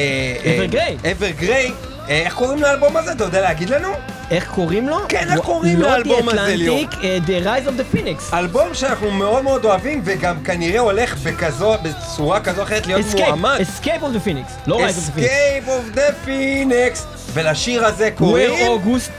[1.12, 1.72] אברגריי.
[2.08, 3.12] אה, איך קוראים לאלבום הזה?
[3.12, 3.88] אתה יודע להגיד לנו?
[4.30, 4.96] איך קוראים לו?
[5.08, 6.80] כן, איך לא- קוראים לא לאלבום The הזה, ליאור?
[6.80, 8.36] Atlantic, אה, The Rise of the Phoenix.
[8.36, 13.58] אלבום שאנחנו מאוד מאוד אוהבים, וגם כנראה הולך בכזו, בצורה כזו או אחרת להיות מועמד.
[13.60, 15.24] Escape, Escape of the Phoenix, לא Rise of the Phoenix.
[15.24, 16.98] Escape of the Phoenix.
[17.32, 18.50] ולשיר הזה Where קוראים...
[18.80, 19.10] August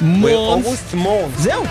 [0.00, 0.66] Where Mourns.
[0.66, 1.38] August Mourns.
[1.38, 1.62] זהו.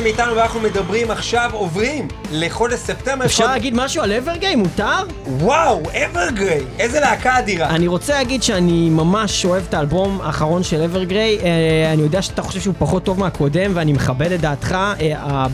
[0.00, 3.24] אתם איתנו ואנחנו מדברים עכשיו, עוברים לחודש ספטמבר.
[3.24, 4.58] אפשר חוד- להגיד משהו על אברגיים?
[4.58, 5.02] מותר?
[5.26, 7.68] וואו, אברגריי, איזה להקה אדירה.
[7.68, 11.38] אני רוצה להגיד שאני ממש אוהב את האלבום האחרון של אברגריי.
[11.42, 11.46] אה,
[11.92, 15.46] אני יודע שאתה חושב שהוא פחות טוב מהקודם, ואני מכבד את דעתך אה,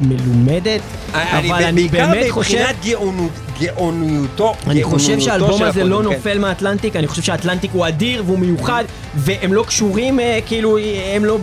[0.00, 0.80] המלומדת,
[1.14, 2.54] אני אבל אני בעיקר באמת חושב...
[2.58, 4.54] מבחינת גאונות- גאוניותו.
[4.66, 6.02] אני חושב שהאלבום הזה לא כן.
[6.02, 8.84] נופל מהאטלנטיק, אני חושב שהאטלנטיק הוא אדיר והוא מיוחד,
[9.14, 10.78] והם לא קשורים, אה, כאילו,
[11.14, 11.38] הם לא,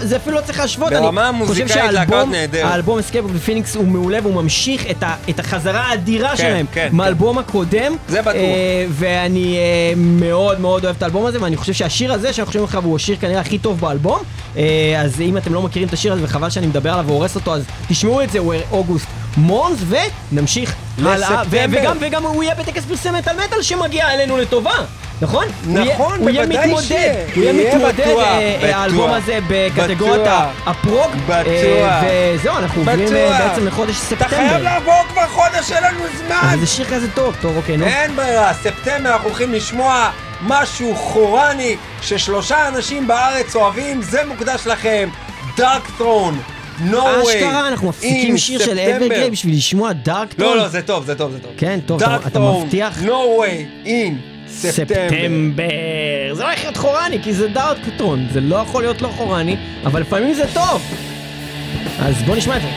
[0.00, 0.92] זה אפילו לא צריך להשוות.
[0.92, 2.64] ברמה אני חושב המוזיקאית להקות נהדרת.
[2.64, 4.86] האלבום Escape of Phoenix הוא מעולה והוא ממשיך
[5.30, 7.96] את, החזרה האדירה כן, שלהם כן, מהאלבום הקודם.
[8.08, 8.34] זה בטוח.
[8.34, 12.64] אה, ואני אה, מאוד מאוד אוהב את האלבום הזה, ואני חושב שהשיר הזה שאנחנו חושבים
[12.64, 14.18] עליו הוא השיר כנראה הכי טוב באלבום.
[14.98, 17.64] אז אם אתם לא מכירים את השיר הזה וחבל שאני מדבר עליו והורס אותו, אז
[17.88, 19.06] תשמעו את זה, Where August
[19.36, 20.74] Mourn, ונמשיך
[21.04, 21.42] הלאה.
[21.50, 24.74] וגם, וגם הוא יהיה בטקס פרסי מטאל מטאל שמגיע אלינו לטובה,
[25.20, 25.44] נכון?
[25.66, 27.24] הוא נכון, הוא יהיה בוודאי מתמודד, שיהיה.
[27.34, 28.80] הוא יהיה יהיה מתמודד, אה.
[28.80, 30.28] האלבום הזה בקטגוריית
[30.66, 31.10] הפרוג.
[31.26, 31.34] בטוח.
[32.02, 33.48] אה, וזהו, אנחנו עוברים אה, בטוח.
[33.48, 34.62] בעצם לחודש אתה חייב ספטמבר.
[34.62, 36.36] לעבור כבר חודש, אין לנו זמן.
[36.42, 37.86] אבל זה שיר כזה טוב, טוב, אוקיי, נו.
[37.86, 40.10] אין ברירה, ספטמבר אנחנו הולכים לשמוע
[40.42, 45.08] משהו חורני ששלושה אנשים בארץ אוהבים, זה מוקדש לכם.
[45.56, 46.38] דארק ת'רון,
[46.80, 47.34] נורווי.
[47.36, 51.32] אשכרה, אנחנו מפסיקים שיר של אברגריי בשביל לשמוע דארק לא, לא, זה טוב, זה טוב,
[51.32, 51.52] זה טוב.
[51.56, 53.02] כן, טוב, אתה- מבטיח?
[53.02, 54.18] נורווי, אין,
[54.48, 55.08] ספטמבר.
[55.08, 55.64] ספטמבר.
[56.32, 58.26] זה לא הולך להיות חורני, כי זה דארקטון.
[58.32, 59.56] זה לא יכול להיות לא חורני,
[59.86, 60.82] אבל לפעמים זה טוב.
[61.98, 62.68] אז בוא נשמע את זה.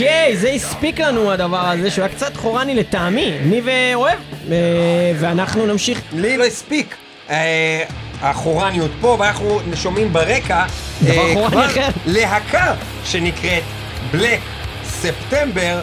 [0.00, 4.18] אוקיי, זה הספיק לנו הדבר הזה, שהוא היה קצת חורני לטעמי, ניב אוהב,
[4.52, 4.56] אה,
[5.18, 6.00] ואנחנו נמשיך.
[6.12, 6.94] לי לא הספיק.
[7.30, 7.84] אה,
[8.20, 10.64] החורניות פה, ואנחנו שומעים ברקע
[11.06, 11.68] אה, כבר.
[12.06, 12.74] להקה
[13.04, 13.62] שנקראת
[14.10, 14.40] בלק
[14.84, 15.80] ספטמבר,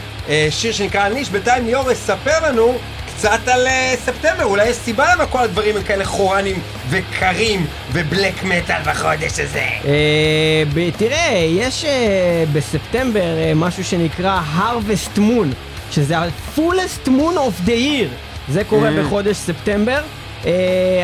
[0.49, 1.29] שיר שנקרא ניש.
[1.29, 3.67] בינתיים ליאור יספר לנו קצת על
[4.05, 6.59] ספטמבר, אולי יש סיבה למה כל הדברים הם כאלה חורנים
[6.89, 7.65] וקרים
[7.95, 9.65] ובלק מטאל בחודש הזה.
[9.85, 15.47] אה, תראה, יש אה, בספטמבר אה, משהו שנקרא Harvest Moon,
[15.91, 18.07] שזה ה-fullest moon of the year.
[18.49, 18.89] זה קורה.
[18.99, 20.01] בחודש ספטמבר.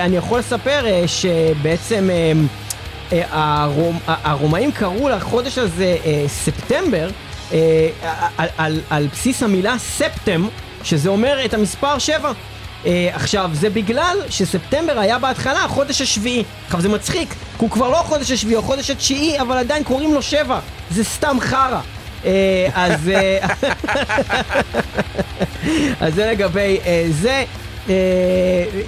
[0.04, 2.10] אני יכול לספר שבעצם
[4.08, 7.10] הרומאים קראו לחודש הזה ספטמבר
[8.90, 10.48] על בסיס המילה ספטם,
[10.84, 12.32] שזה אומר את המספר 7.
[12.86, 16.44] אה, עכשיו, זה בגלל שספטמבר היה בהתחלה החודש השביעי.
[16.66, 20.22] עכשיו, זה מצחיק, הוא כבר לא החודש השביעי, הוא החודש התשיעי, אבל עדיין קוראים לו
[20.22, 20.60] שבע.
[20.92, 21.80] זה סתם חרא.
[22.26, 23.48] אה, אז, אה,
[26.02, 27.44] אז זה לגבי אה, זה.
[27.90, 27.94] אה,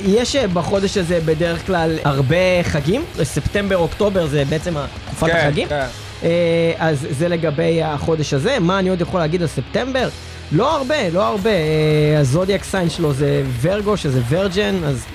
[0.05, 4.73] יש אה, בחודש הזה בדרך כלל הרבה חגים, ספטמבר, אוקטובר זה בעצם
[5.05, 5.67] תקופת כן, החגים.
[5.67, 5.85] כן.
[6.23, 8.59] אה, אז זה לגבי החודש הזה.
[8.59, 10.09] מה אני עוד יכול להגיד על ספטמבר?
[10.53, 11.49] לא הרבה, לא הרבה.
[11.49, 15.05] אה, הזודיאק סיין שלו זה ורגו, שזה ורג'ן, אז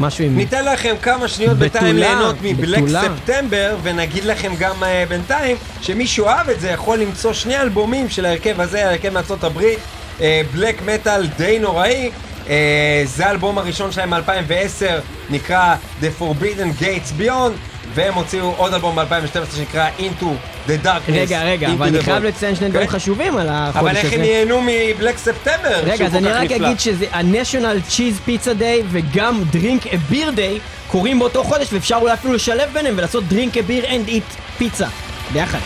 [0.00, 0.36] משהו עם...
[0.36, 2.84] ניתן לכם כמה שניות בינתיים ליהנות מבלק.
[2.88, 8.26] ספטמבר, ונגיד לכם גם uh, בינתיים, שמי שאוהב את זה יכול למצוא שני אלבומים של
[8.26, 9.78] ההרכב הזה, ההרכב מארצות הברית,
[10.52, 12.10] בלק מטאל די נוראי.
[12.44, 12.48] Uh,
[13.04, 14.84] זה האלבום הראשון שלהם מ-2010,
[15.30, 20.24] נקרא The Forbidden Gates Beyond, והם הוציאו עוד אלבום ב-2012 שנקרא Into
[20.68, 21.12] the Darkness.
[21.12, 22.24] רגע, רגע, אבל אני חייב.
[22.24, 22.92] לציין שני דברים כן?
[22.92, 23.90] חשובים על החודש הזה.
[23.90, 25.80] אבל איך הם ייהנו מבלק ספטמבר?
[25.84, 26.50] רגע, אז אני רק?
[26.50, 31.96] אגיד שזה ה-National Cheese Pizza Day וגם Drink a Beer Day קורים באותו חודש ואפשר
[31.96, 34.86] אולי אפילו לשלב ביניהם ולעשות Drink a Beer and Eat Pizza
[35.32, 35.58] ביחד.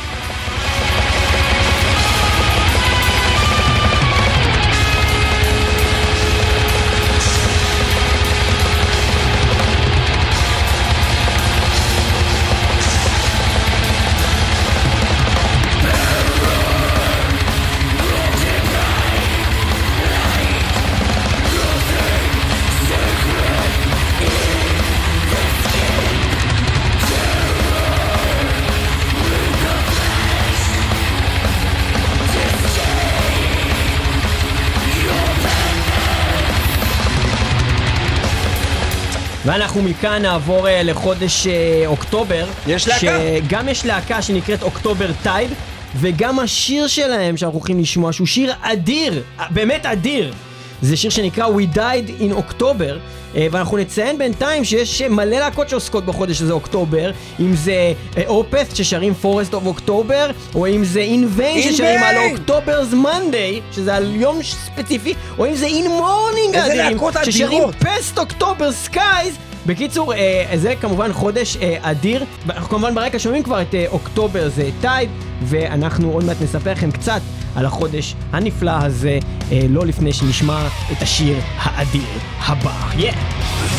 [39.58, 42.46] ואנחנו מכאן נעבור אה, לחודש אה, אוקטובר.
[42.66, 43.00] יש להקה?
[43.00, 45.50] שגם יש להקה שנקראת October Tide,
[45.96, 50.32] וגם השיר שלהם שאנחנו הולכים לשמוע, שהוא שיר אדיר, באמת אדיר.
[50.82, 52.92] זה שיר שנקרא We Died in October,
[53.36, 57.92] אה, ואנחנו נציין בינתיים שיש מלא להקות שעוסקות בחודש הזה אוקטובר, אם זה
[58.26, 62.16] Opeth ששרים Forest of October, או אם זה In Vain In ששרים על!
[62.16, 67.62] October's Monday, שזה על יום ספציפי, או אם זה In Mourning להקות ששרים.
[67.80, 69.47] Past October Skies.
[69.68, 72.24] בקיצור, אה, זה כמובן חודש אה, אדיר.
[72.48, 75.10] אנחנו כמובן ברקע שומעים כבר את אה, October זה Tide,
[75.42, 77.20] ואנחנו עוד מעט נספר לכם קצת
[77.56, 79.18] על החודש הנפלא הזה,
[79.52, 82.90] אה, לא לפני שנשמע את השיר האדיר הבא.
[82.92, 83.77] Yeah.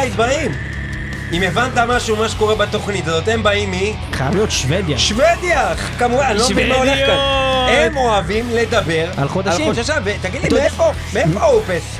[0.00, 0.52] טייד באים.
[1.32, 3.74] אם הבנת משהו, מה שקורה בתוכנית הזאת, הם באים מ...
[4.12, 4.98] חייב להיות שוודיה.
[4.98, 7.16] שוודיה, כמובן, אני לא מבין מה הולך כאן.
[7.68, 9.68] הם אוהבים לדבר על חודשים.
[9.68, 11.96] על חודשי ותגיד לי, מאיפה, מאיפה אופס?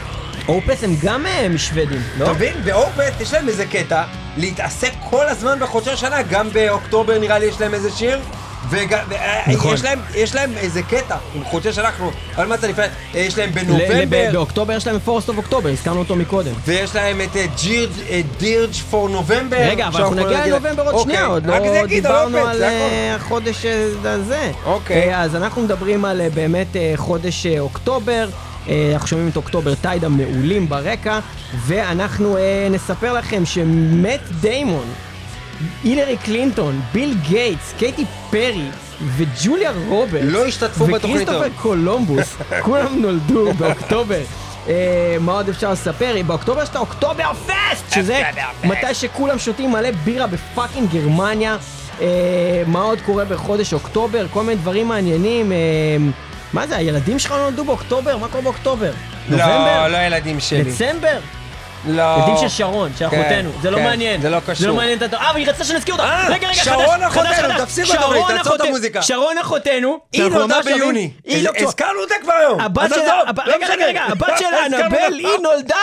[0.49, 2.25] אופס הם גם אה, משוודים, לא?
[2.25, 2.55] אתה מבין?
[2.65, 4.03] באופס יש להם איזה קטע
[4.37, 8.21] להתעסק כל הזמן בחודשי השנה, גם באוקטובר נראה לי יש להם איזה שיר.
[8.71, 8.99] וגם,
[9.47, 9.75] נכון.
[9.75, 13.39] יש להם, יש להם איזה קטע עם חודשי שנה, אנחנו, אבל מה אתה לפני, יש
[13.39, 16.53] להם בנובמבר, באוקטובר יש להם Forest of October, הזכרנו אותו מקודם.
[16.65, 17.37] ויש להם את
[18.39, 19.57] Dirge for November.
[19.57, 24.51] רגע, אבל אנחנו נגיע לנובמבר עוד שנייה, עוד לא דיברנו על אה, החודש אה, הזה.
[24.65, 25.15] אוקיי.
[25.15, 28.29] אה, אז אנחנו מדברים על אה, באמת אה, חודש אה, אוקטובר.
[28.69, 31.19] אה, אנחנו שומעים את October Tide המעולים ברקע,
[31.67, 34.87] ואנחנו אה, נספר לכם שמט דיימון,
[35.85, 38.69] הילרי קלינטון, ביל גייטס, קייטי פרי
[39.17, 41.53] וג'וליה רוברטס לא השתתפו בתוכנית וכריסטופר הזאת.
[41.57, 44.21] קולומבוס, כולם נולדו באוקטובר.
[44.69, 46.15] אה, מה עוד אפשר לספר?
[46.27, 48.23] באוקטובר יש את האוקטובר פסט, שזה.
[48.65, 51.57] מתי שכולם שותים מלא בירה ב fucking גרמניה.
[52.01, 54.27] אה, מה עוד קורה בחודש אוקטובר?
[54.31, 55.53] כל מיני דברים מעניינים.
[55.53, 55.57] אה,
[56.53, 58.19] מה זה, הילדים שלך לא נולדו באוקטובר?
[58.19, 58.93] מה קורה באוקטובר?
[59.29, 59.89] לא, נובמבר?
[59.89, 60.63] לא ילדים שלי.
[60.63, 61.19] דצמבר?
[61.89, 62.17] לא.
[62.19, 63.51] ילדים של שרון, של כן, אחותנו.
[63.63, 64.21] זה לא כן, מעניין.
[64.23, 64.67] זה לא זה קשור.
[64.69, 65.17] לא מעניין את ה...
[65.17, 66.05] אה, והיא רצתה שנזכיר אותה.
[66.05, 67.61] אה, רגע, רגע, שרון חדש, אחותנו, חדש, חדש.
[67.61, 69.03] תפסיקו לדבר, שרון תעצור את אחותנו- המוזיקה.
[69.03, 69.99] שרון אחותנו.
[70.13, 71.11] היא נולדה אוהבים, ביוני.
[71.25, 71.51] היא לא...
[71.57, 72.61] הזכרנו אותה כבר היום.
[72.61, 73.67] הבת שלה, לא רגע.
[73.87, 75.15] רגע, הבת שלה, אנבל.
[75.19, 75.77] היא נולדה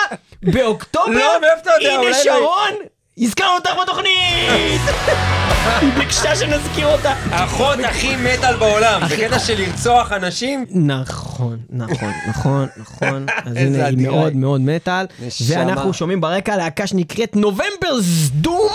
[0.44, 1.12] באוקטובר.
[1.12, 1.94] לא, מאיפה אתה יודע?
[1.94, 2.74] הנה לא- שרון,
[3.20, 4.82] הזכרנו אותך בתוכנית.
[5.82, 7.14] היא ביקשה שנזכיר אותה.
[7.32, 10.66] האחות הכי מטאל בעולם, בקטע של לרצוח אנשים.
[10.70, 13.26] נכון, נכון, נכון, נכון.
[13.46, 14.36] אז הנה, היא מאוד.
[14.36, 15.06] מאוד מטאל.
[15.48, 18.72] ואנחנו שומעים ברקע להקה שנקראת נובמבר סדום,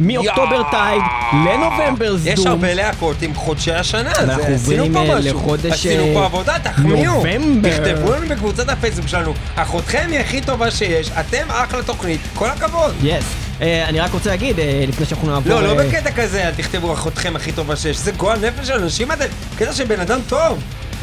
[0.00, 0.62] מאוקטובר.
[0.70, 2.32] טייד לנובמבר סדום.
[2.32, 5.20] יש הרבה להקות עם חודשי השנה, עשינו עוברים, אה.
[5.20, 7.14] לחודש, עשינו אה, פה עבודה, תחמיאו.
[7.14, 7.68] נובמבר.
[7.70, 12.94] תכתבו לנו בקבוצת הפייסבוק שלנו, אחותכם היא הכי טובה שיש, אתם אחלה תוכנית, כל הכבוד.
[13.02, 13.45] יס.
[13.60, 15.52] אה, אני רק רוצה להגיד, אה, לפני שאנחנו נעבור...
[15.52, 18.72] לא, לא אה, בקטע כזה, אל תכתבו אחותכם הכי טובה שיש, זה גועל נפש של
[18.72, 19.24] אנשים אתם,
[19.58, 20.58] קטע של בן אדם טוב.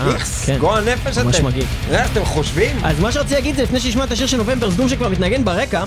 [0.08, 0.58] איכס, כן.
[0.58, 1.28] גועל נפש אתם.
[1.28, 1.66] ממש מגעיל.
[1.90, 2.76] זה אתם חושבים?
[2.84, 5.84] אז מה שרציתי להגיד זה לפני שנשמע את השיר של נובמבר סדום שכבר מתנגן ברקע,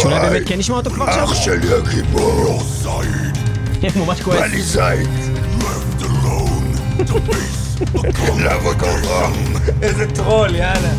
[0.00, 1.24] שאולי באמת כן נשמע אותו כבר עכשיו?
[1.24, 2.62] אח שלי הגיבור,
[3.96, 4.38] ממש כועס.
[4.40, 5.08] בא לי זית.
[9.82, 10.90] איזה טרול, יאללה.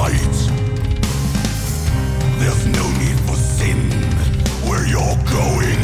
[0.00, 0.38] Light.
[2.40, 3.90] There's no need for sin
[4.66, 5.79] where you're going.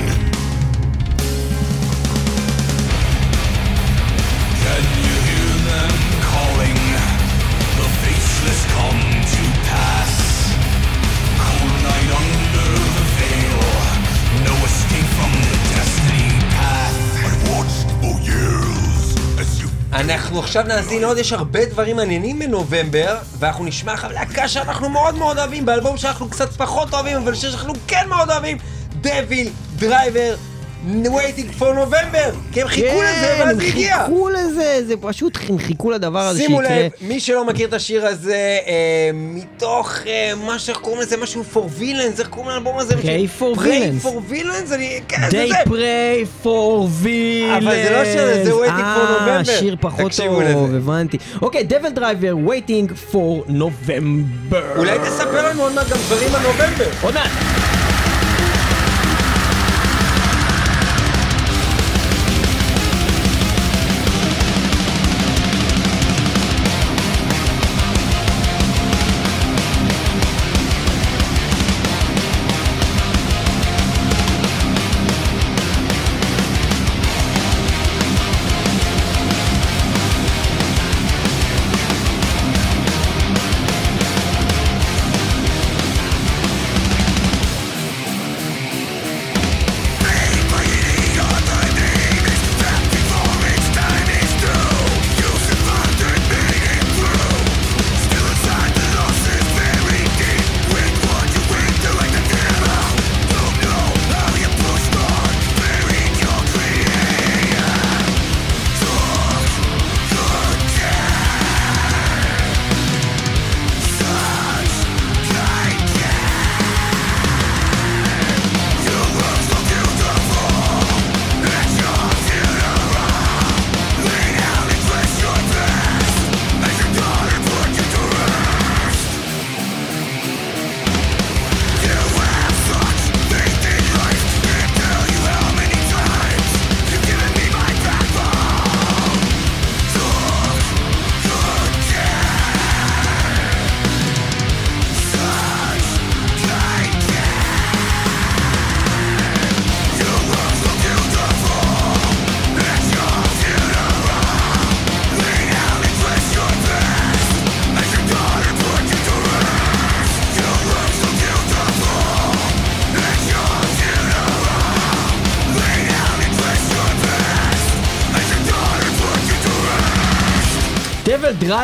[19.97, 25.15] אנחנו עכשיו נאזין לעוד, יש הרבה דברים מעניינים בנובמבר, ואנחנו נשמע עכשיו להקה שאנחנו מאוד
[25.15, 28.59] מאוד אוהבים, באלבום שאנחנו קצת פחות אוהבים, אבל שאנחנו כן מאוד אוהבים,
[29.01, 30.35] Devil, Driver,
[30.87, 34.05] waiting for November, כי הם חיכו לזה, ואז הם זה הגיע.
[34.07, 36.77] חיכו לזה, זה פשוט הם חיכו לדבר הזה שימו שיקרה.
[36.81, 38.35] לב, מי שלא מכיר את השיר הזה,
[38.67, 42.95] אה, מתוך אה, מה שאנחנו קוראים לזה, משהו for villains, איך קוראים לאלבום הזה?
[42.95, 44.05] Pray for Pray Villains.
[44.07, 45.01] for villains, אני...
[45.09, 47.57] כן, They pray for villains.
[47.59, 49.45] אבל זה לא שיר, זה Waiting for אה, November.
[49.59, 50.43] שיר פחות טוב.
[50.77, 51.17] הבנתי.
[51.43, 54.57] אוקיי, DevilDriver, waiting for November.
[54.77, 56.89] אולי תספר לנו עוד מעט גם דברים על נובמבר.
[57.03, 57.31] עוד מעט.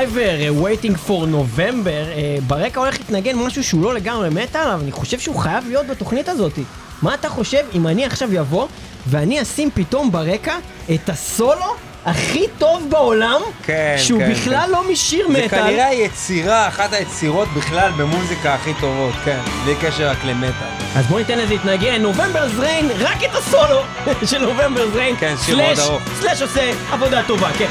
[0.02, 4.82] Driver, uh, Waiting for November, uh, ברקע הולך להתנגן משהו שהוא לא לגמרי מטאל, אבל
[4.82, 6.52] אני חושב שהוא חייב להיות בתוכנית הזאת.
[7.02, 8.66] מה אתה חושב אם אני עכשיו יבוא
[9.06, 10.56] ואני אשים פתאום ברקע
[10.94, 11.74] את הסולו
[12.04, 17.48] הכי טוב בעולם, כן, שהוא כן, בכלל לא משיר זה מטאל, כנראה היצירה, אחת היצירות
[17.56, 19.40] בכלל במוזיקה הכי טובות, כן.
[19.64, 20.68] בלי קשר רק למטאל.
[20.96, 23.80] אז בוא ניתן לזה להתנגן, נובמבר's ריין, רק את הסולו
[24.30, 26.02] של נובמבר's ריין, כן, שיר מאוד ארוך.
[26.20, 27.68] סלאש עושה עבודה טובה, כן.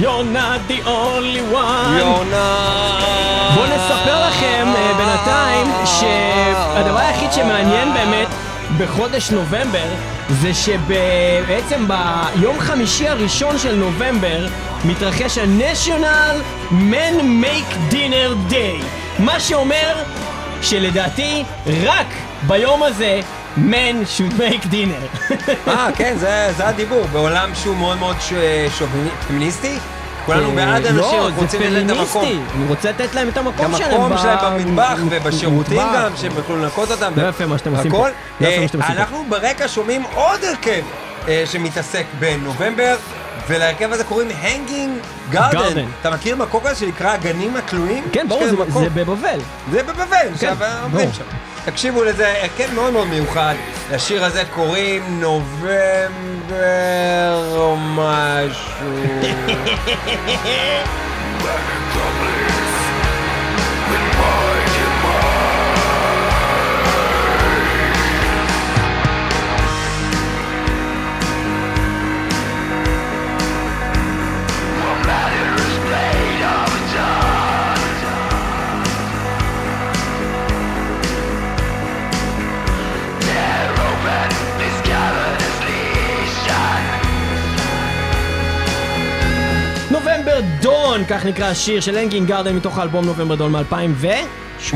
[0.00, 1.98] You're not the only one.
[1.98, 3.00] יונה!
[3.54, 8.28] בואו נספר לכם אה, בינתיים שהדבר היחיד שמעניין באמת
[8.78, 9.88] בחודש נובמבר
[10.28, 14.46] זה שבעצם ביום חמישי הראשון של נובמבר
[14.84, 16.34] מתרחש ה-National
[16.70, 18.84] Men Make Dinner Day
[19.18, 19.94] מה שאומר
[20.62, 21.44] שלדעתי
[21.84, 22.06] רק
[22.46, 23.20] ביום הזה
[23.56, 25.30] men should make dinner
[25.68, 27.04] אה, כן, זה זה הדיבור.
[27.12, 28.32] בעולם שהוא מאוד מאוד ש-
[28.78, 29.78] שוביני- פמיניסטי,
[30.26, 32.22] כולנו בעד אנשים, לא, אנחנו זה רוצים לתת את המקום.
[32.24, 35.94] פמיניסטי, אני רוצה לתת להם את המקום שלהם המקום ב- שלהם במטבח ובשירותים במטבח.
[36.04, 37.12] גם, שהם יוכלו לנקות אותם.
[37.16, 38.08] לא יפה מה שאתם עושים פה.
[38.08, 38.12] לא
[38.46, 39.00] יפה אה, מה שאתם עושים פה.
[39.00, 40.82] אנחנו ברקע שומעים עוד הרכב
[41.28, 42.96] אה, שמתעסק בנובמבר,
[43.50, 44.98] ולהרכב הזה קוראים הנגינג
[45.30, 45.58] גארדן.
[45.58, 45.86] Garden.
[46.00, 48.04] אתה מכיר מקום כזה שנקרא הגנים התלויים?
[48.12, 48.56] כן, ברור, זה-
[48.90, 49.38] בבבל.
[49.72, 51.12] זה בבבל, עכשיו עובדים ברור.
[51.12, 51.24] שם.
[51.64, 53.54] תקשיבו לזה, הרכב מאוד מאוד מיוחד.
[53.92, 56.56] לשיר הזה קוראים נובמבר
[57.56, 58.90] או משהו.
[91.00, 94.74] Dawn, כך נקרא השיר של Hanging Garden מתוך האלבום November Dawn מ-2018.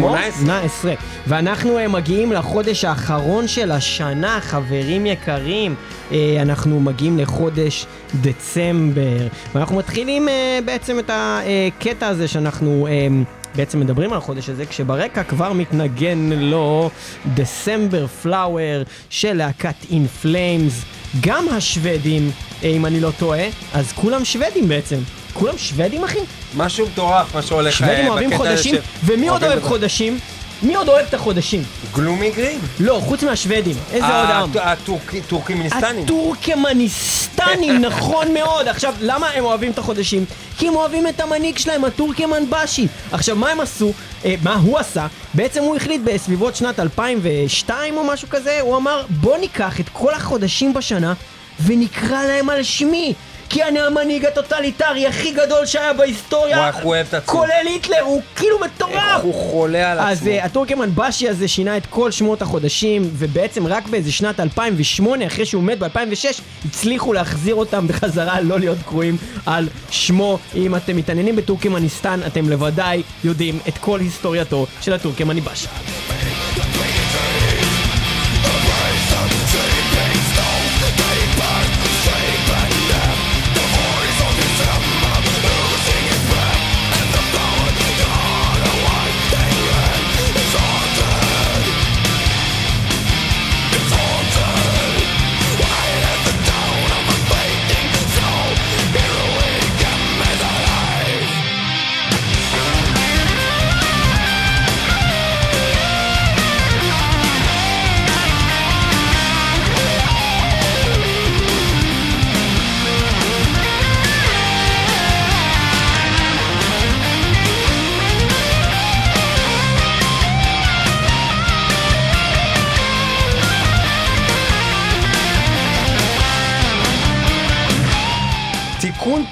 [1.26, 5.74] ואנחנו אה, מגיעים לחודש האחרון של השנה, חברים יקרים.
[6.12, 7.86] אה, אנחנו מגיעים לחודש
[8.20, 9.26] דצמבר.
[9.54, 12.88] ואנחנו מתחילים אה, בעצם את הקטע הזה שאנחנו...
[13.56, 16.90] בעצם מדברים על החודש הזה, כשברקע כבר מתנגן לו
[17.34, 20.84] December Flower של להקת In Flames.
[21.20, 22.30] גם השוודים,
[22.68, 23.44] אם אני לא טועה,
[23.74, 24.96] אז כולם שוודים בעצם.
[25.32, 26.18] כולם שוודים אחי?
[26.56, 29.62] משהו מטורף מה שהולך אה, שוודים אוהבים בקטע חודשים, ומי עוד אוהב.
[29.62, 30.18] חודשים?
[30.62, 31.62] מי עוד אוהב את החודשים?
[31.94, 32.58] גלומי גרין.
[32.80, 33.76] לא, חוץ מהשוודים.
[33.92, 34.06] איזה
[34.40, 34.62] עוד עם?
[35.24, 36.04] הטורקימיניסטנים.
[36.04, 38.68] הטורקמניסטנים, נכון מאוד.
[38.68, 40.24] עכשיו, למה הם אוהבים את החודשים?
[40.58, 42.86] כי הם אוהבים את המנהיג שלהם, הטורקמן באשי.
[43.12, 43.92] עכשיו, מה הם עשו?
[44.24, 45.06] אה, מה הוא עשה?
[45.34, 50.14] בעצם הוא החליט בסביבות שנת 2002 או משהו כזה, הוא אמר, בוא ניקח את כל
[50.14, 51.14] החודשים בשנה
[51.60, 53.14] ונקרא להם על שמי.
[53.48, 57.32] כי אני המנהיג הטוטליטרי הכי גדול שהיה בהיסטוריה, וואי, איך הוא אוהב את עצמו.
[57.32, 58.94] כולל היטלר, הוא כאילו מטורף.
[58.94, 60.30] איך הוא חולה על אז עצמו.
[60.30, 65.46] אה, הטורקמן באשי הזה שינה את כל שמות החודשים, ובעצם רק באיזה שנת 2008, אחרי
[65.46, 70.38] שהוא מת ב-2006, הצליחו להחזיר אותם בחזרה לא להיות קרואים על שמו.
[70.54, 75.66] אם אתם מתעניינים בטורקמניסטן, אתם בוודאי יודעים את כל היסטורייתו של הטורקמני באשי.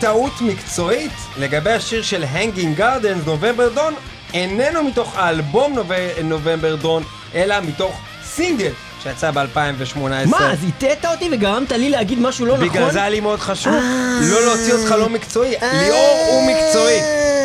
[0.03, 3.94] טעות מקצועית לגבי השיר של הנגינג גארדנס, נובמבר דון,
[4.34, 5.90] איננו מתוך האלבום נוב-
[6.24, 7.03] נובמבר דון,
[7.34, 8.70] אלא מתוך סינגל
[9.03, 9.98] שיצא ב-2018.
[10.26, 12.68] מה, אז הטעת אותי וגרמת לי להגיד משהו לא נכון?
[12.68, 14.18] בגלל זה היה לי מאוד חשוב, אה.
[14.30, 15.57] לא להוציא אותך לא מקצועי.
[15.57, 15.82] אה.
[15.82, 17.00] ליאור הוא מקצועי.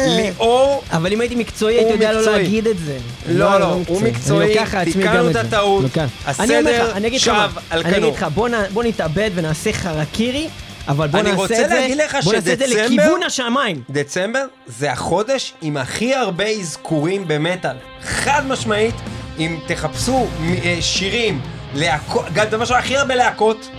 [0.08, 2.22] ליאור אבל אם הייתי מקצועי הייתי יודע לא.
[2.32, 2.98] להגיד את זה.
[3.28, 5.42] לא, לא, הוא מקצועי, אני לוקח לעצמי תיקנו גם את זה.
[5.42, 5.86] הטעות.
[6.26, 8.08] הסדר אני לך, אני אגיד לך שב על אני כנו.
[8.08, 8.26] אגיד לך,
[8.74, 10.48] בוא נתאבד ונעשה חרקירי,
[10.88, 11.88] אבל בוא נעשה את זה,
[12.24, 13.82] בוא נעשה את זה לכיוון השמיים.
[13.90, 17.76] דצמבר זה החודש עם הכי הרבה אזכורים במטאל.
[18.04, 18.96] חד משמעית,
[19.40, 20.28] אם תחפשו
[20.64, 21.42] אה, שירים,
[21.74, 23.70] להקות, גם דבר שהכי הרבה להקות,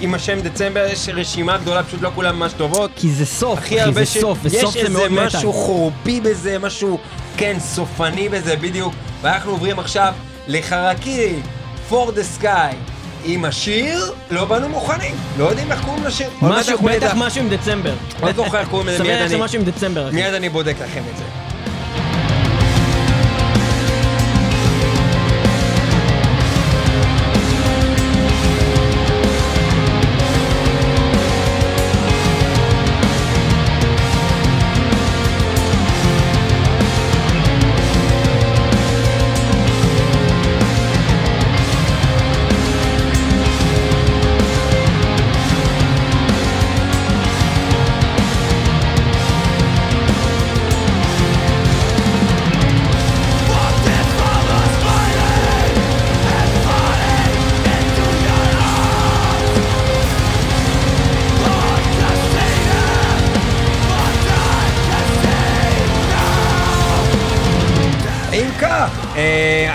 [0.00, 2.90] עם השם דצמבר יש רשימה גדולה, פשוט לא כולן ממש טובות.
[2.96, 5.26] כי זה סוף, אחי, זה סוף, וסוף יש זה מאוד איזה מטאל.
[5.26, 6.98] משהו חורפי בזה, משהו,
[7.36, 8.94] כן, סופני בזה, בדיוק.
[9.22, 10.14] ואנחנו עוברים עכשיו
[10.48, 11.34] לחרקירי,
[11.90, 12.74] For the Sky,
[13.24, 13.98] עם השיר,
[14.30, 15.14] לא באנו מוכנים.
[15.38, 16.28] לא יודעים איך קוראים לשיר.
[16.42, 16.78] משהו.
[16.78, 17.94] בטח משהו עם דצמבר.
[18.22, 20.08] לא זוכר איך קוראים לזה, סביר מיד אני- שמשהו עם דצמבר.
[20.12, 21.24] מיד אני בודק לכם את זה.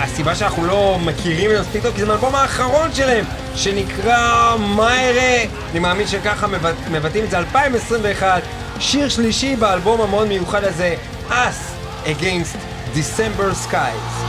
[0.04, 3.24] הסיבה שאנחנו לא מכירים את מספיק טוב, כי זה מהאלבום האחרון שלהם,
[3.54, 4.18] שנקרא
[4.58, 8.42] מה אראה, אני מאמין שככה מבט- מבטאים את זה, 2021,
[8.80, 10.94] שיר שלישי באלבום המאוד מיוחד הזה,
[11.28, 11.74] Us
[12.06, 12.56] Against
[12.96, 14.23] December Skies.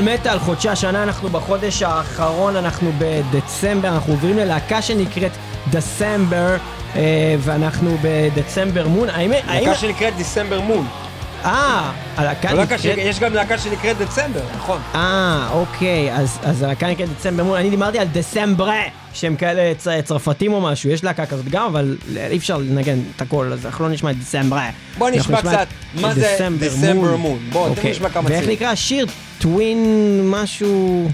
[0.00, 5.30] מטאל מטאל, חודשי השנה, אנחנו בחודש האחרון, אנחנו בדצמבר, אנחנו עוברים ללהקה שנקראת
[5.70, 6.56] דצמבר,
[6.96, 9.08] אה, ואנחנו בדצמבר מון.
[9.08, 10.86] להקה שנקראת דיסמבר מון.
[11.44, 12.80] אה, הלהקה לא נקראת...
[12.84, 14.80] יש גם להקה שנקראת דצמבר, נכון.
[14.94, 18.82] אה, אוקיי, אז, אז הלהקה נקראת דצמבר מון, אני דיברתי על דסמברה,
[19.12, 21.96] שהם כאלה צ, צרפתים או משהו, יש להקה כזאת גם, אבל
[22.30, 24.70] אי אפשר לנגן את הכל, אז אנחנו לא נשמע את דסמברה.
[24.98, 27.52] בוא נשמע קצת מה זה December Moon.
[27.52, 27.90] בוא, תן אוקיי.
[27.90, 28.56] נשמע כמה ואיך צירים.
[28.56, 29.06] נקרא השיר?
[29.44, 31.08] טווין משהו...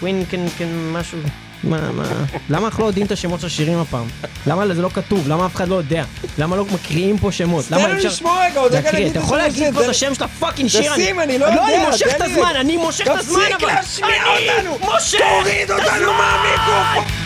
[0.00, 1.18] טווין כן כן משהו...
[1.64, 2.02] מה, מה,
[2.50, 4.06] למה אנחנו לא יודעים את השמות של השירים הפעם?
[4.46, 5.28] למה זה לא כתוב?
[5.28, 6.04] למה אף אחד לא יודע?
[6.38, 7.70] למה לא מקריאים פה שמות?
[7.70, 8.08] למה לי אפשר...
[8.08, 9.00] לשמוע רגע, עוד רגע להקריא?
[9.00, 9.84] נגיד אתה את יכול להגיד של פה.
[9.84, 10.92] את השם של הפאקינג שיר?
[10.92, 12.20] תשים, אני לא לא, יודע, אני מושך את.
[12.20, 13.52] הזמן, אני מושך את הזמן אבל!
[13.52, 14.78] תפסיק להשמיע אותנו!
[14.80, 15.18] מושך!
[15.18, 16.12] תוריד את אותנו!
[16.12, 17.21] מהמיקרופון!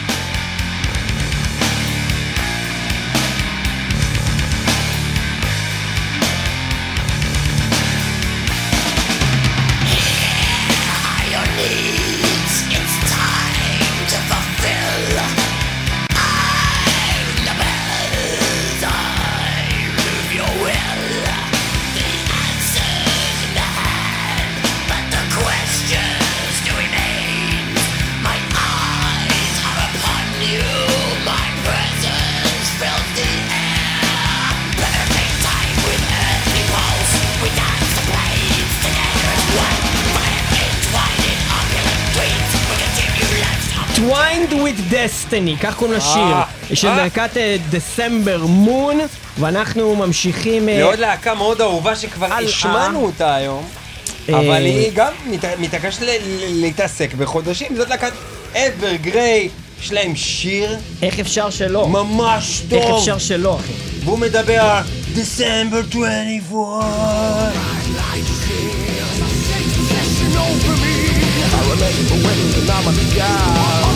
[45.36, 46.42] Destiny, כך קוראים לשיר, אה,
[46.74, 46.96] של אה.
[46.96, 47.30] להקת
[47.70, 49.00] דסמבר מון,
[49.38, 50.68] ואנחנו ממשיכים...
[50.68, 53.64] אה, לעוד להקה מאוד אהובה שכבר השמענו אותה היום,
[54.28, 56.02] אה, אבל היא גם מת- מתעקשת
[56.48, 58.12] להתעסק בחודשים, זאת להקת
[58.54, 59.48] אברגריי,
[59.82, 61.88] יש להם שיר איך אפשר שלא?
[61.88, 63.72] ממש איך טוב, אפשר שלא, אחי?
[64.04, 64.82] והוא מדבר על
[65.14, 67.50] December 24.
[70.36, 70.96] over me.
[71.56, 72.16] I remember
[72.58, 73.95] and I'm a sky.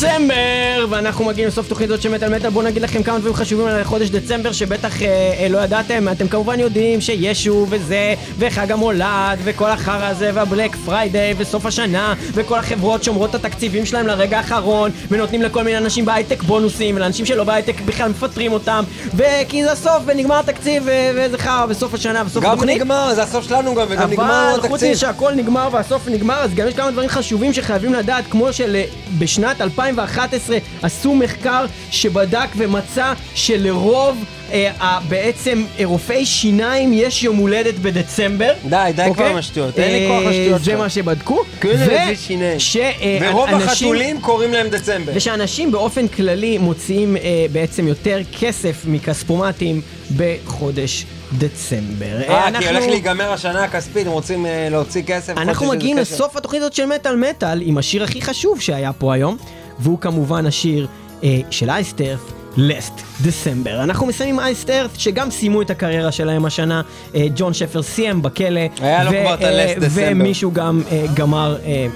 [0.00, 0.67] December.
[0.78, 3.66] דצמבר, ואנחנו מגיעים לסוף תוכנית זאת של מטאל מטאל, בואו נגיד לכם כמה דברים חשובים
[3.66, 5.06] על חודש דצמבר שבטח אה,
[5.40, 10.76] אה, לא ידעתם, אתם כמובן יודעים שישו וזה, וחג המולד, וכל החרא הזה, וה Black
[10.76, 16.04] Friday, וסוף השנה, וכל החברות שומרות את התקציבים שלהם לרגע האחרון, ונותנים לכל מיני אנשים
[16.04, 21.38] בהייטק בונוסים, ולאנשים שלא בהייטק בכלל מפטרים אותם, וכי זה הסוף, ונגמר התקציב, ו- וזה
[21.38, 22.76] חרא, וסוף השנה, וסוף גם התוכנית.
[22.76, 24.90] נגמר, זה הסוף שלנו גם, וגם נגמר אבל חוץ התקציב.
[24.90, 29.60] מזה שהכל נגמר והסוף נגמר, אז גם יש כמה דברים חשובים שחייבים לדעת, כמו שבשנת
[29.60, 34.70] 2011 עשו מחקר שבדק ומצא שלרוב אה,
[35.08, 38.52] בעצם אה, רופאי שיניים יש יום הולדת בדצמבר.
[38.68, 39.30] די, די כבר אוקיי?
[39.30, 40.80] עם השטויות, אין לי כוח אה, לשטויות זה שלך.
[40.80, 41.38] מה שבדקו.
[41.60, 42.58] כן, ו- זה שיניים.
[42.58, 45.12] שאנשים- ורוב החתולים קוראים להם דצמבר.
[45.14, 49.80] ושאנשים באופן כללי מוציאים אה, בעצם יותר כסף מכספומטים
[50.16, 51.04] בחודש
[51.38, 52.20] דצמבר.
[52.28, 55.38] אה, כי הולך להיגמר השנה הכספית, הם רוצים אה, להוציא כסף.
[55.38, 55.98] אנחנו מגיעים.
[55.98, 59.36] לסוף התוכנית הזאת של מטאל מטאל עם השיר הכי חשוב שהיה פה היום,
[59.80, 60.86] והוא כמובן השיר
[61.22, 62.32] אה, של אייסטרף.
[62.56, 63.82] לסט דצמבר.
[63.82, 66.82] אנחנו מסיימים אייסט ארת שגם סיימו את הקריירה שלהם השנה,
[67.14, 68.60] אה, ג'ון שפר סיים בכלא.
[68.80, 69.90] היה לו כבר את אה, ה-Last December.
[69.96, 71.86] ומישהו גם אה, גמר, אה,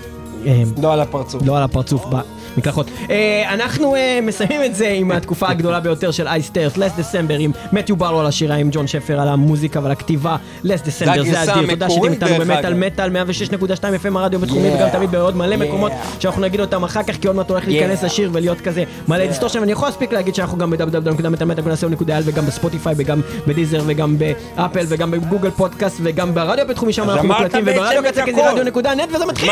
[0.47, 1.43] אה, לא על הפרצוף.
[1.47, 2.05] לא על הפרצוף
[2.57, 2.91] במקלחות.
[3.11, 7.51] אה, אנחנו אה, מסיימים את זה עם התקופה הגדולה ביותר של אייסטרס, לס דסמבר, עם
[7.73, 11.71] מתיו ברלו על השירה, עם ג'ון שפר על המוזיקה ועל הכתיבה, לס דסמבר, זה אדיר,
[11.71, 12.75] תודה שאתם איתנו במטאל.
[12.75, 13.11] מטאל
[13.71, 14.71] 106.2 FM הרדיו הבינתחומי.
[14.77, 15.57] וגם תמיד בעוד מלא.
[15.57, 19.27] מקומות שאנחנו נגיד אותם אחר כך, כי עוד מעט הולך להיכנס לשיר ולהיות כזה מלא
[19.27, 24.85] דיסטורשן, ואני יכול להספיק להגיד שאנחנו גם ב- www.metalmetal.co.il וגם בספוטיפיי וגם בדיזר וגם באפל
[24.89, 28.41] וגם בגוגל פודקאסט וגם ברדיו הבינתחומי שם אנחנו מוקלטים וברדיו קצה כי הכל.
[28.41, 29.51] זה רדיו נקודה נט וזה מתחיל!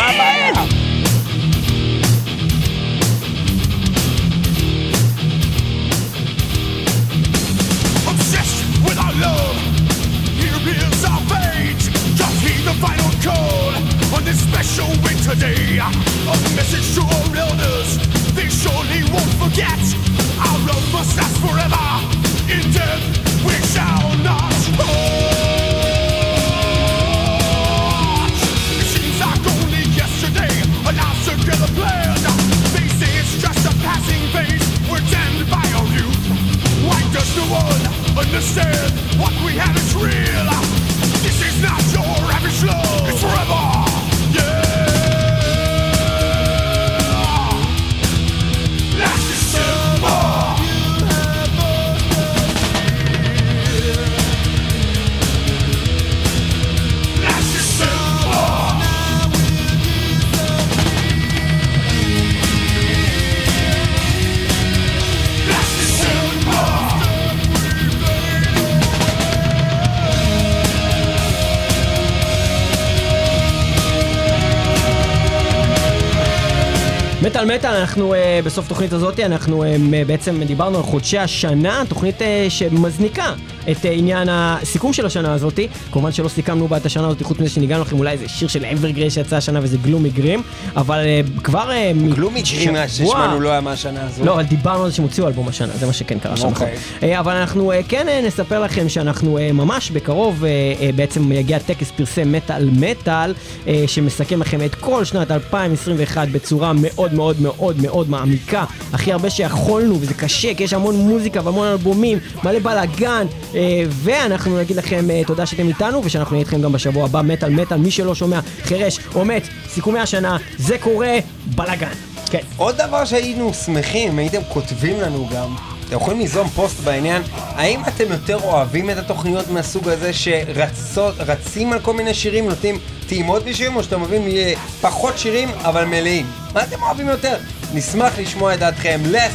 [77.54, 79.66] מטאל, אנחנו uh, בסוף תוכנית הזאת, אנחנו uh,
[80.06, 83.34] בעצם דיברנו על חודשי השנה, תוכנית uh, שמזניקה
[83.70, 85.60] את uh, עניין הסיכום של השנה הזאת.
[85.92, 88.64] כמובן שלא סיכמנו בה את השנה הזאת, חוץ מזה שניגענו לכם אולי איזה שיר של
[88.64, 90.42] אברגרי שיצא השנה וזה גלומי גרים,
[90.76, 91.04] אבל
[91.36, 91.70] uh, כבר...
[92.14, 94.24] גלומי גרים ששמענו לא היה מהשנה הזו.
[94.24, 96.48] לא, אבל דיברנו על זה שהם הוציאו אלבום השנה, זה מה שכן קרה שם.
[96.48, 96.66] נכון.
[96.66, 96.78] אוקיי.
[97.02, 100.50] אה, אבל אנחנו אה, כן אה, נספר לכם שאנחנו אה, ממש בקרוב, אה,
[100.80, 103.34] אה, בעצם יגיע טקס פרסי מטאל מטאל,
[103.66, 109.30] אה, שמסכם לכם את כל שנת 2021 בצורה מאוד מאוד מאוד מאוד מעמיקה, הכי הרבה
[109.30, 115.10] שיכולנו, וזה קשה, כי יש המון מוזיקה והמון אלבומים, מלא בלאגן, אה, ואנחנו נגיד לכם
[115.10, 118.40] אה, תודה שאתם איתנו, ושאנחנו נהיה איתכם גם בשבוע הבא, מטאל מטאל, מי שלא שומע,
[118.62, 121.92] חירש או מת, סיכומי השנה, זה קורה, בלאגן.
[122.30, 122.38] כן.
[122.56, 125.54] עוד דבר שהיינו שמחים, הייתם כותבים לנו גם,
[125.86, 131.80] אתם יכולים ליזום פוסט בעניין, האם אתם יותר אוהבים את התוכניות מהסוג הזה שרצים על
[131.80, 136.26] כל מיני שירים, נותנים טעימות בשירים, או שאתם אוהבים אה, פחות שירים אבל מלאים?
[136.54, 137.36] מה אתם אוהבים יותר?
[137.74, 139.00] נשמח לשמוע את דעתכם.
[139.04, 139.32] לס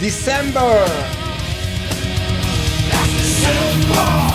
[0.00, 1.21] דיסמבר!
[3.74, 4.31] Oh!